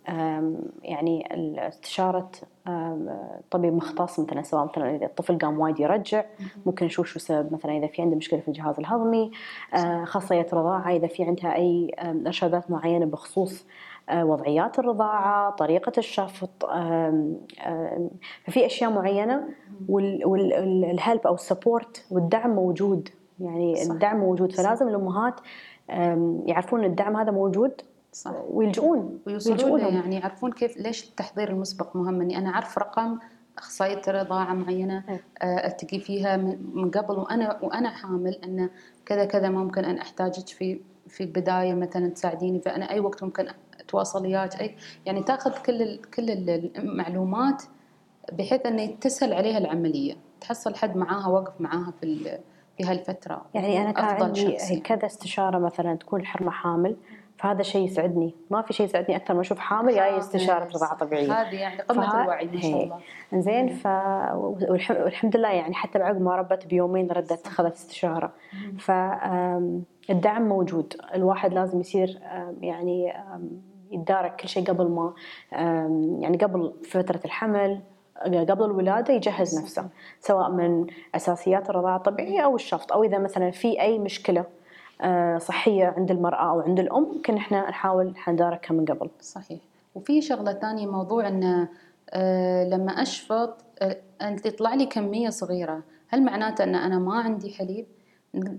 يعني 0.83 1.29
استشارة 1.69 2.31
طبيب 3.51 3.75
مختص 3.75 4.21
مثلا 4.21 4.43
سواء 4.43 4.65
مثلا 4.65 4.97
إذا 4.97 5.07
الطفل 5.07 5.39
قام 5.39 5.59
وايد 5.61 5.81
يرجع 5.81 6.25
ممكن 6.67 6.87
نشوف 6.87 7.07
شو 7.07 7.17
السبب. 7.17 7.53
مثلا 7.53 7.79
إذا 7.79 7.87
في 7.87 8.03
عنده 8.03 8.17
مشكلة 8.17 8.41
في 8.41 8.49
الجهاز 8.49 8.79
الهضمي 8.79 9.31
آه، 9.75 10.03
اخصائيه 10.03 10.47
رضاعه 10.53 10.91
إذا 10.91 11.07
في 11.07 11.25
عندها 11.25 11.55
أي 11.55 11.95
إرشادات 12.27 12.71
معينة 12.71 13.07
بخصوص 13.07 13.67
آه، 14.09 14.25
وضعيات 14.25 14.79
الرضاعة 14.79 15.51
طريقة 15.51 15.93
الشفط 15.99 16.65
ففي 18.45 18.67
أشياء 18.67 18.91
معينة 18.91 19.49
وال 19.89 20.35
help 20.35 21.27
أو 21.27 21.35
ال 21.35 21.44
support 21.44 22.07
والدعم 22.11 22.51
موجود. 22.51 23.09
يعني 23.41 23.77
صح. 23.77 23.93
الدعم 23.93 24.17
موجود. 24.17 24.53
فلازم 24.53 24.89
الأمهات 24.89 25.41
يعرفون 26.47 26.81
إن 26.81 26.91
الدعم 26.91 27.17
هذا 27.17 27.31
موجود 27.31 27.83
صح 28.13 28.35
ويلجؤون 28.51 29.19
ويوصلون. 29.27 29.81
يعني 29.81 30.17
يعرفون 30.17 30.53
كيف 30.53 30.77
ليش 30.77 31.09
التحضير 31.09 31.49
المسبق 31.51 31.97
مهم 31.97 32.21
اني 32.21 32.39
أنا 32.39 32.51
أعرف 32.51 32.79
رقم 32.79 33.19
اخصائيه 33.59 34.03
رضاعة 34.09 34.55
معينة 34.55 35.05
إيه. 35.09 35.21
آه، 35.43 35.67
ألتقي 35.67 35.99
فيها 36.01 36.37
من 36.37 36.91
قبل 36.91 37.15
وأنا 37.19 37.59
وأنا 37.63 37.91
حامل 37.91 38.35
أن 38.45 38.71
كذا 39.07 39.25
كذا 39.25 39.49
ممكن 39.51 39.85
أن 39.85 39.99
أحتاجك 39.99 40.49
في 40.49 40.81
في 41.09 41.23
البداية 41.23 41.75
مثلا 41.75 42.09
تساعديني 42.09 42.61
فأنا 42.61 42.91
أي 42.91 43.01
وقت 43.01 43.23
ممكن 43.25 43.47
أتواصل 43.81 44.23
وياك 44.27 44.61
أي 44.61 44.75
يعني 45.07 45.23
تأخذ 45.23 45.63
كل 45.63 45.83
ال- 45.83 46.11
كل 46.11 46.31
ال- 46.31 46.77
المعلومات 46.79 47.63
بحيث 48.33 48.67
انه 48.67 48.87
تسهل 48.87 49.33
عليها 49.33 49.59
العملية 49.59 50.15
تحصل 50.41 50.75
حد 50.75 50.97
معاها 50.97 51.29
وقف 51.29 51.61
معاها 51.61 51.93
في 52.01 52.39
في 52.77 52.85
هالفترة 52.85 53.45
يعني 53.55 53.83
أنا 53.83 53.91
كان 53.93 54.05
عندي 54.05 54.43
يعني. 54.53 54.81
كذا 54.81 55.07
استشارة 55.07 55.59
مثلا 55.59 55.95
تكون 55.95 56.21
الحرمه 56.21 56.51
حامل 56.51 56.97
فهذا 57.43 57.63
شيء 57.63 57.85
يسعدني. 57.85 58.35
ما 58.51 58.63
في 58.63 58.73
شيء 58.73 58.87
يسعدني 58.87 59.17
أكثر 59.17 59.35
ما 59.35 59.41
أشوف 59.41 59.59
حامل 59.59 59.95
جاي 59.95 60.19
استشارة 60.19 60.65
رضاعه 60.65 60.95
طبيعية. 60.99 61.33
هذه 61.33 61.55
يعني 61.55 61.83
قمة 61.83 62.07
فها- 62.11 62.23
الوعي 62.23 62.47
ما 62.47 62.61
شاء. 62.61 62.83
الله. 62.85 62.99
زين 63.35 63.69
ف 63.69 63.87
والح- 63.87 64.91
والحمد 65.05 65.37
لله 65.37 65.49
يعني 65.49 65.75
حتى 65.75 65.99
بعد 65.99 66.21
ما 66.21 66.37
ربت 66.37 66.67
بيومين 66.67 67.11
ردت 67.11 67.47
أخذت 67.47 67.75
استشارة. 67.75 68.33
فالدعم 68.79 70.49
موجود. 70.49 70.95
الواحد 71.15 71.55
لازم 71.55 71.81
يصير 71.81 72.19
يعني 72.61 73.13
يتدارك 73.91 74.37
كل 74.37 74.49
شيء 74.49 74.65
قبل 74.65 74.89
ما 74.89 75.13
يعني 76.21 76.37
قبل 76.37 76.73
فترة 76.91 77.21
الحمل 77.25 77.81
قبل 78.25 78.65
الولادة 78.65 79.15
يجهز 79.15 79.63
نفسه 79.63 79.89
سواء 80.21 80.51
من 80.51 80.87
أساسيات 81.15 81.71
الرضاعة 81.71 81.97
الطبيعية 81.97 82.41
أو 82.41 82.55
الشفط 82.55 82.93
أو 82.93 83.05
إذا 83.05 83.19
مثلا 83.19 83.51
في 83.51 83.81
أي 83.81 83.99
مشكلة 83.99 84.41
آه، 84.41 84.47
صحية 85.39 85.95
عند 85.97 86.11
المرأة 86.11 86.51
أو 86.51 86.61
عند 86.61 86.81
الأم 86.81 87.03
ممكن 87.03 87.37
إحنا 87.37 87.71
نحاول 87.71 88.15
نداركها 88.29 88.75
من 88.75 88.85
قبل. 88.85 89.11
صحيح. 89.21 89.61
وفي 89.95 90.21
شغلة 90.21 90.53
ثانية 90.53 90.87
موضوع 90.87 91.29
أن 91.29 91.69
آه، 92.11 92.65
لما 92.65 92.93
أشفط 92.93 93.65
آه، 93.83 94.37
تطلع 94.37 94.75
لي 94.75 94.87
كمية 94.87 95.29
صغيرة 95.29 95.83
هل 96.09 96.23
معناته 96.23 96.65
أن 96.65 96.75
أنا 96.75 96.99
ما 96.99 97.15
عندي 97.15 97.55
حليب؟ 97.55 97.87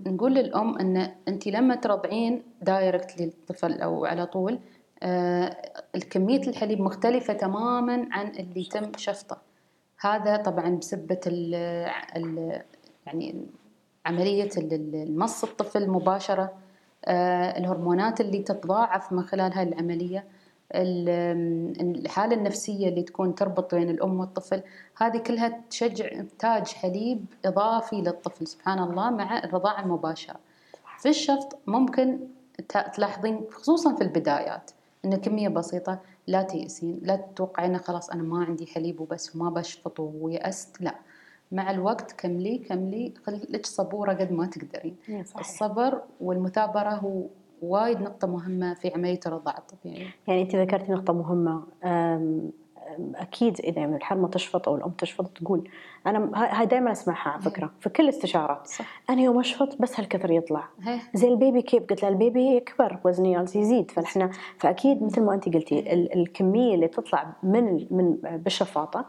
نقول 0.06 0.34
للأم 0.34 0.78
أن 0.78 1.10
أنت 1.28 1.46
لما 1.46 1.74
ترضعين 1.74 2.42
دايركت 2.62 3.20
للطفل 3.20 3.80
أو 3.80 4.04
على 4.04 4.26
طول 4.26 4.58
آه، 5.02 5.56
الكمية 5.94 6.40
الحليب 6.40 6.80
مختلفة 6.80 7.32
تماما 7.32 8.08
عن 8.12 8.26
اللي 8.26 8.64
تم 8.64 8.92
شفطه. 8.96 9.36
هذا 10.00 10.36
طبعا 10.36 10.76
بسبة 10.76 11.20
ال 11.26 11.54
ال 12.16 12.62
يعني 13.06 13.46
عملية 14.06 14.50
ال- 14.56 14.72
ال- 14.74 14.94
المص 14.94 15.44
الطفل 15.44 15.90
مباشرة 15.90 16.52
آه، 17.04 17.58
الهرمونات 17.58 18.20
اللي 18.20 18.38
تتضاعف 18.38 19.12
من 19.12 19.22
خلال 19.22 19.52
هاي 19.52 19.62
العملية 19.62 20.24
ال- 20.74 21.80
الحالة 21.80 22.36
النفسية 22.36 22.88
اللي 22.88 23.02
تكون 23.02 23.34
تربط 23.34 23.74
بين 23.74 23.90
الأم 23.90 24.20
والطفل 24.20 24.62
هذه 24.96 25.18
كلها 25.18 25.60
تشجع 25.70 26.12
إنتاج 26.12 26.66
حليب 26.68 27.24
إضافي 27.44 27.96
للطفل 27.96 28.46
سبحان 28.46 28.78
الله 28.78 29.10
مع 29.10 29.38
الرضاعة 29.38 29.82
المباشرة. 29.82 30.36
في 30.98 31.08
الشفط 31.08 31.58
ممكن 31.66 32.18
تلاحظين 32.94 33.40
خصوصا 33.52 33.94
في 33.94 34.02
البدايات 34.02 34.70
إن 35.04 35.16
كمية 35.16 35.48
بسيطة 35.48 35.98
لا 36.26 36.42
تيأسين 36.42 37.00
لا 37.02 37.16
تتوقعين 37.16 37.78
خلاص 37.78 38.10
أنا 38.10 38.22
ما 38.22 38.44
عندي 38.44 38.66
حليب 38.66 39.00
وبس 39.00 39.36
وما 39.36 39.50
بشفط 39.50 40.00
ويأست 40.00 40.80
لا. 40.80 40.94
مع 41.54 41.70
الوقت 41.70 42.12
كملي 42.12 42.58
كملي. 42.58 43.14
خليك 43.26 43.66
صبورة 43.66 44.12
قد 44.12 44.32
ما 44.32 44.46
تقدرين 44.46 44.96
الصبر 45.40 46.00
والمثابرة 46.20 46.90
هو 46.90 47.22
وايد 47.62 48.00
نقطة 48.00 48.28
مهمة 48.28 48.74
في 48.74 48.92
عملية 48.94 49.20
الرضاعة 49.26 49.58
الطبيعية. 49.58 50.06
يعني 50.26 50.42
أنت 50.42 50.56
ذكرتي 50.56 50.92
نقطة 50.92 51.12
مهمة. 51.12 51.62
أكيد 53.14 53.60
إذا 53.60 53.86
من 53.86 53.94
الحرمة 53.94 54.28
تشفط 54.28 54.68
أو 54.68 54.76
الأم 54.76 54.90
تشفط 54.90 55.28
تقول 55.28 55.68
أنا 56.06 56.30
هاي 56.34 56.66
دائما 56.66 56.92
أسمعها 56.92 57.28
على 57.28 57.42
فكرة 57.42 57.70
في 57.80 57.88
كل 57.88 58.02
الاستشارات 58.02 58.66
صح. 58.66 59.02
أنا 59.10 59.22
يوم 59.22 59.40
أشفط 59.40 59.76
بس 59.82 60.00
هالكثر 60.00 60.30
يطلع. 60.30 60.68
هي 60.82 60.98
زي 61.14 61.28
ال 61.28 61.35
baby 61.35 61.62
كيف؟ 61.62 61.82
قلت 61.82 62.02
له 62.02 62.08
ال 62.08 62.18
baby 62.18 62.56
يكبر 62.56 62.98
جالس 63.04 63.56
يزيد. 63.56 63.90
فنحن 63.90 64.30
فأكيد 64.58 65.02
مثل 65.02 65.22
ما 65.22 65.34
أنت 65.34 65.48
قلتي 65.54 65.92
ال- 65.92 66.14
الكمية 66.14 66.74
اللي 66.74 66.88
تطلع 66.88 67.32
من 67.42 67.86
من 67.90 68.12
بالشفاطه 68.22 69.04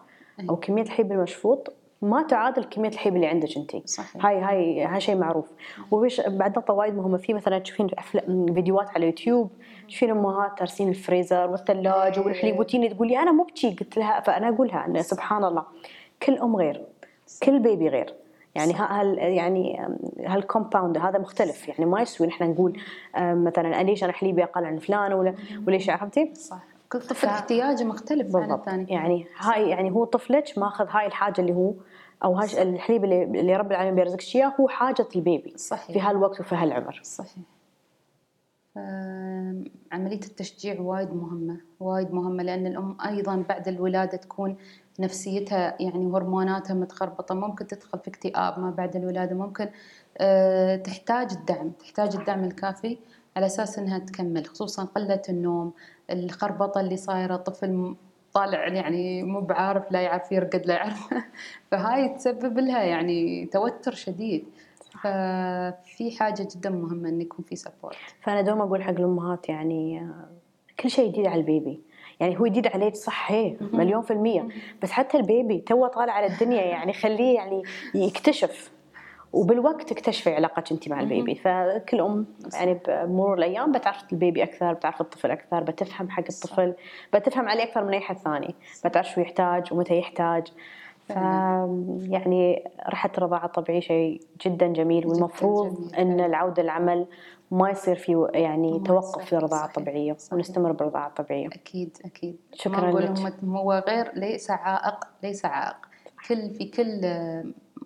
أو 0.50 0.56
كمية 0.56 0.82
الحليب 0.84 1.12
المشفوط 1.12 1.74
ما 2.06 2.22
تعادل 2.24 2.64
كمية 2.64 2.90
الحليب 2.90 3.16
اللي 3.16 3.28
عندك 3.28 3.58
أنت. 3.58 3.88
صحيح. 3.90 4.26
هاي 4.26 4.40
هاي 4.40 4.84
هاي 4.86 5.02
شيء 5.02 5.16
معروف. 5.16 5.52
وفيش 5.92 6.22
بعد 6.22 6.58
نقطه 6.58 6.74
وايد 6.74 6.96
مهمة. 6.96 7.18
في 7.18 7.34
مثلا 7.34 7.60
تشوفين 7.60 7.88
فيديوهات 8.54 8.90
على 8.90 8.98
اليوتيوب 8.98 9.50
تشوفين 9.88 10.10
أمهات 10.12 10.60
ترسين 10.60 10.90
الفريزر 10.90 11.50
والثلاجة. 11.50 12.20
والحليب 12.22 12.60
وتجيني 12.60 12.90
تقولي 12.90 13.20
أنا 13.20 13.32
مو 13.32 13.44
بشي 13.44 13.70
قلت 13.76 13.98
لها 13.98 14.20
فأنا 14.20 14.50
أقولها 14.50 14.86
إن 14.86 15.02
سبحان 15.02 15.44
الله. 15.44 15.64
كل 16.24 16.38
أم 16.38 16.56
غير. 16.56 16.86
كل 17.44 17.60
بيبي 17.60 17.90
غير. 17.90 18.14
يعني 18.56 18.74
ها- 18.74 19.02
هال 19.02 19.18
يعني 19.18 19.88
هال 20.28 20.42
compound 20.42 20.98
هذا 20.98 21.20
مختلف. 21.20 21.68
يعني 21.68 21.86
ما 21.86 22.02
يسوي. 22.02 22.28
نحن 22.28 22.44
نقول 22.52 22.80
مثلا 23.18 23.84
ليش 23.84 24.04
أنا 24.04 24.14
حليبي 24.14 24.44
أقل 24.44 24.66
عن 24.66 24.78
فلان؟ 24.78 25.14
ولا 25.14 25.36
وليش 25.68 25.90
عرفتي؟ 25.90 26.34
صح 26.36 26.64
كل 26.92 27.00
طفل 27.00 27.16
ف- 27.16 27.26
احتياجه 27.26 27.84
مختلف 27.84 28.36
عن 28.36 28.42
بالضبط. 28.48 28.68
يعني 28.68 29.26
هاي 29.40 29.70
يعني 29.70 29.92
هو 29.92 30.06
طفلك 30.06 30.46
ماخذ 30.58 30.86
هاي 30.90 31.06
الحاجة 31.06 31.42
اللي 31.42 31.54
هو 31.54 31.74
أو 32.24 32.36
هاي 32.36 32.62
الحليب 32.62 33.04
اللي, 33.04 33.24
اللي 33.24 33.56
رب 33.56 33.72
العالمين 33.72 33.96
بيرزقك 33.96 34.36
اياه 34.36 34.54
هو 34.60 34.68
حاجة 34.68 35.08
ال 35.16 35.23
baby 35.23 35.54
صحيح. 35.58 35.92
في 35.98 36.00
هالوقت 36.00 36.40
وفي 36.40 36.56
هالعمر. 36.56 37.02
صحيح. 37.04 37.44
عملية 39.92 40.16
التشجيع 40.16 40.82
وايد 40.82 41.14
مهمة 41.14 41.62
وايد 41.80 42.14
مهمة 42.14 42.44
لأن 42.44 42.68
الأم 42.68 42.98
أيضا 43.06 43.36
بعد 43.50 43.68
الولادة 43.68 44.18
تكون 44.18 44.58
نفسيتها 45.00 45.76
يعني 45.80 46.12
هرموناتها 46.12 46.74
متخربطة 46.74 47.36
ممكن 47.36 47.68
تدخل 47.68 48.00
في 48.00 48.08
اكتئاب 48.08 48.60
ما 48.60 48.70
بعد 48.72 48.96
الولادة 48.96 49.36
ممكن 49.36 49.70
آه، 50.18 50.76
تحتاج 50.76 51.32
الدعم 51.32 51.70
تحتاج 51.72 52.16
الدعم 52.16 52.44
الكافي 52.44 52.98
على 53.38 53.46
أساس 53.46 53.80
أنها 53.80 54.00
تكمل 54.00 54.46
خصوصا 54.46 54.84
قلة 54.84 55.22
النوم 55.30 55.74
الخربطة 56.12 56.82
اللي 56.82 56.98
صايرة 56.98 57.36
طفل 57.36 57.96
طالع 58.36 58.68
يعني 58.68 59.24
مو 59.24 59.42
بعارف 59.42 59.92
لا 59.92 60.02
يعرف 60.02 60.32
يرقد 60.32 60.66
لا 60.66 60.74
يعرف. 60.74 61.14
فهاي 61.72 62.10
تسبب 62.10 62.60
لها 62.60 62.84
يعني 62.84 63.46
توتر 63.46 63.94
شديد. 63.94 64.46
ففي 65.04 66.18
حاجة 66.20 66.48
جدا 66.56 66.70
مهمة 66.70 67.10
إن 67.10 67.22
يكون 67.22 67.46
في 67.46 67.56
support 67.56 67.96
فأنا 68.22 68.42
دوما 68.42 68.64
أقول 68.64 68.84
حق 68.84 68.90
الأمهات 68.90 69.50
يعني 69.50 70.10
كل 70.80 70.90
شيء 70.90 71.12
جديد 71.12 71.26
على 71.26 71.42
ال 71.42 71.48
baby. 71.48 71.80
يعني 72.20 72.40
هو 72.40 72.48
جديد 72.48 72.68
عليك 72.68 72.96
صح 72.96 73.32
هي 73.32 73.58
مليون 73.62 74.02
في 74.02 74.12
المية. 74.12 74.48
بس 74.84 74.92
حتى 74.92 75.18
ال 75.18 75.26
baby 75.26 75.58
تو 75.58 75.88
طالع 75.88 76.14
على 76.14 76.26
الدنيا 76.26 76.62
يعني 76.62 76.94
خليه 76.94 77.36
يعني 77.36 77.64
يكتشف. 77.96 78.72
وبالوقت 79.36 79.90
تكتشفي 79.90 80.36
علاقتك 80.36 80.72
انت 80.72 80.90
مع 80.90 81.00
ال 81.02 81.08
baby 81.08 81.36
فكل 81.36 82.00
أم 82.02 82.26
يعني 82.54 82.80
بمرور 82.88 83.38
الأيام 83.38 83.72
بتعرف 83.72 84.14
ال 84.14 84.20
baby 84.20 84.44
أكثر 84.44 84.74
بتعرف 84.74 85.02
الطفل 85.02 85.32
أكثر 85.32 85.64
بتفهم 85.64 86.10
حق 86.10 86.24
الطفل 86.30 86.74
بتفهم 87.14 87.50
عليه 87.50 87.64
أكثر 87.64 87.84
من 87.84 87.94
أي 87.94 88.00
حد 88.00 88.18
ثاني 88.18 88.56
بتعرف 88.86 89.08
شو 89.08 89.22
يحتاج 89.22 89.74
ومتى 89.74 90.00
يحتاج 90.00 90.48
ف 91.08 91.10
يعني 92.12 92.64
رحلة 92.90 93.12
الرضاعة 93.18 93.46
الطبيعية 93.46 93.80
شيء 93.80 94.22
جدا 94.46 94.68
جميل 94.68 95.02
جداً 95.02 95.10
والمفروض 95.10 95.76
جميل 95.76 95.96
إن 95.96 96.12
فعلاً. 96.12 96.26
العودة 96.26 96.64
للعمل 96.64 97.06
ما 97.52 97.70
يصير 97.70 97.96
في 97.96 98.28
يعني 98.34 98.80
توقف. 98.80 99.26
في. 99.26 99.36
الطبيعية 99.66 100.14
صحيح. 100.14 100.34
ونستمر 100.34 100.72
بالرضاعة 100.72 101.08
الطبيعية 101.08 101.48
أكيد 101.48 101.98
أكيد 102.06 102.38
شكراً 102.54 102.92
لك. 102.92 103.34
هو 103.44 103.84
غير 103.88 104.12
ليس 104.16 104.52
عائق 104.52 105.08
ليس 105.24 105.46
عائق 105.46 105.76
كل 106.28 106.50
في 106.50 106.66
كل 106.66 107.02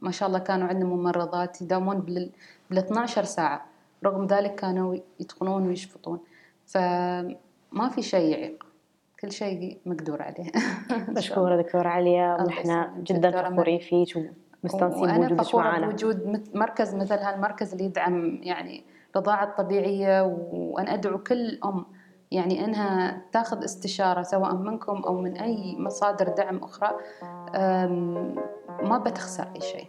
ما 0.02 0.12
شاء 0.12 0.28
الله 0.30 0.40
كانوا 0.40 0.68
عندنا 0.68 0.86
ممرضات 0.86 1.62
يداومون 1.62 2.00
بال 2.00 2.32
بال 2.70 2.78
12 2.78 3.24
ساعة 3.24 3.66
رغم 4.06 4.26
ذلك 4.26 4.56
كانوا 4.56 4.96
يتقنون 5.20 5.68
ويشفطون 5.68 6.20
فما 6.66 7.90
في 7.96 8.02
شيء 8.02 8.32
يعيق 8.32 8.64
كل 9.22 9.32
شيء 9.32 9.78
مقدور 9.86 10.22
عليه. 10.22 10.52
مشكورة 11.18 11.62
دكتورة 11.62 11.88
عليا 11.88 12.34
ونحن. 12.42 12.64
جدا 13.04 13.30
فخورين 13.56 13.80
فيك 13.80 14.16
ومستانسين 14.64 15.02
وأنا 15.02 15.18
بوجودك 15.18 15.42
فخورة 15.42 15.64
معنا 15.64 15.88
بوجود 15.90 16.42
مركز 16.56 16.96
مثل 16.96 17.16
هالمركز 17.16 17.72
اللي 17.72 17.84
يدعم 17.86 18.40
يعني 18.44 18.84
الرضاعة 19.12 19.44
الطبيعية 19.44 20.22
وأنا 20.52 20.94
أدعو 20.94 21.18
كل 21.18 21.60
أم 21.66 21.86
يعني 22.32 22.66
إنها 22.66 23.22
تاخذ 23.32 23.64
استشارة 23.64 24.22
سواء 24.22 24.56
منكم 24.56 24.98
أو 25.04 25.22
من 25.22 25.38
أي 25.38 25.76
مصادر 25.80 26.28
دعم 26.30 26.58
أخرى 26.64 26.92
أم، 27.56 28.36
ما 28.82 28.98
بتخسر 28.98 29.48
أي 29.56 29.62
شيء 29.62 29.88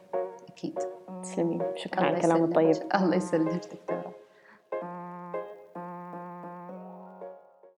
أكيد. 0.49 0.79
تسلمين 1.23 1.63
شكرا 1.77 2.05
على 2.05 2.17
الكلام. 2.17 2.45
الطيب. 2.45 2.77
الله 2.95 3.17
يسلمك 3.17 3.53
دكتورة. 3.53 4.13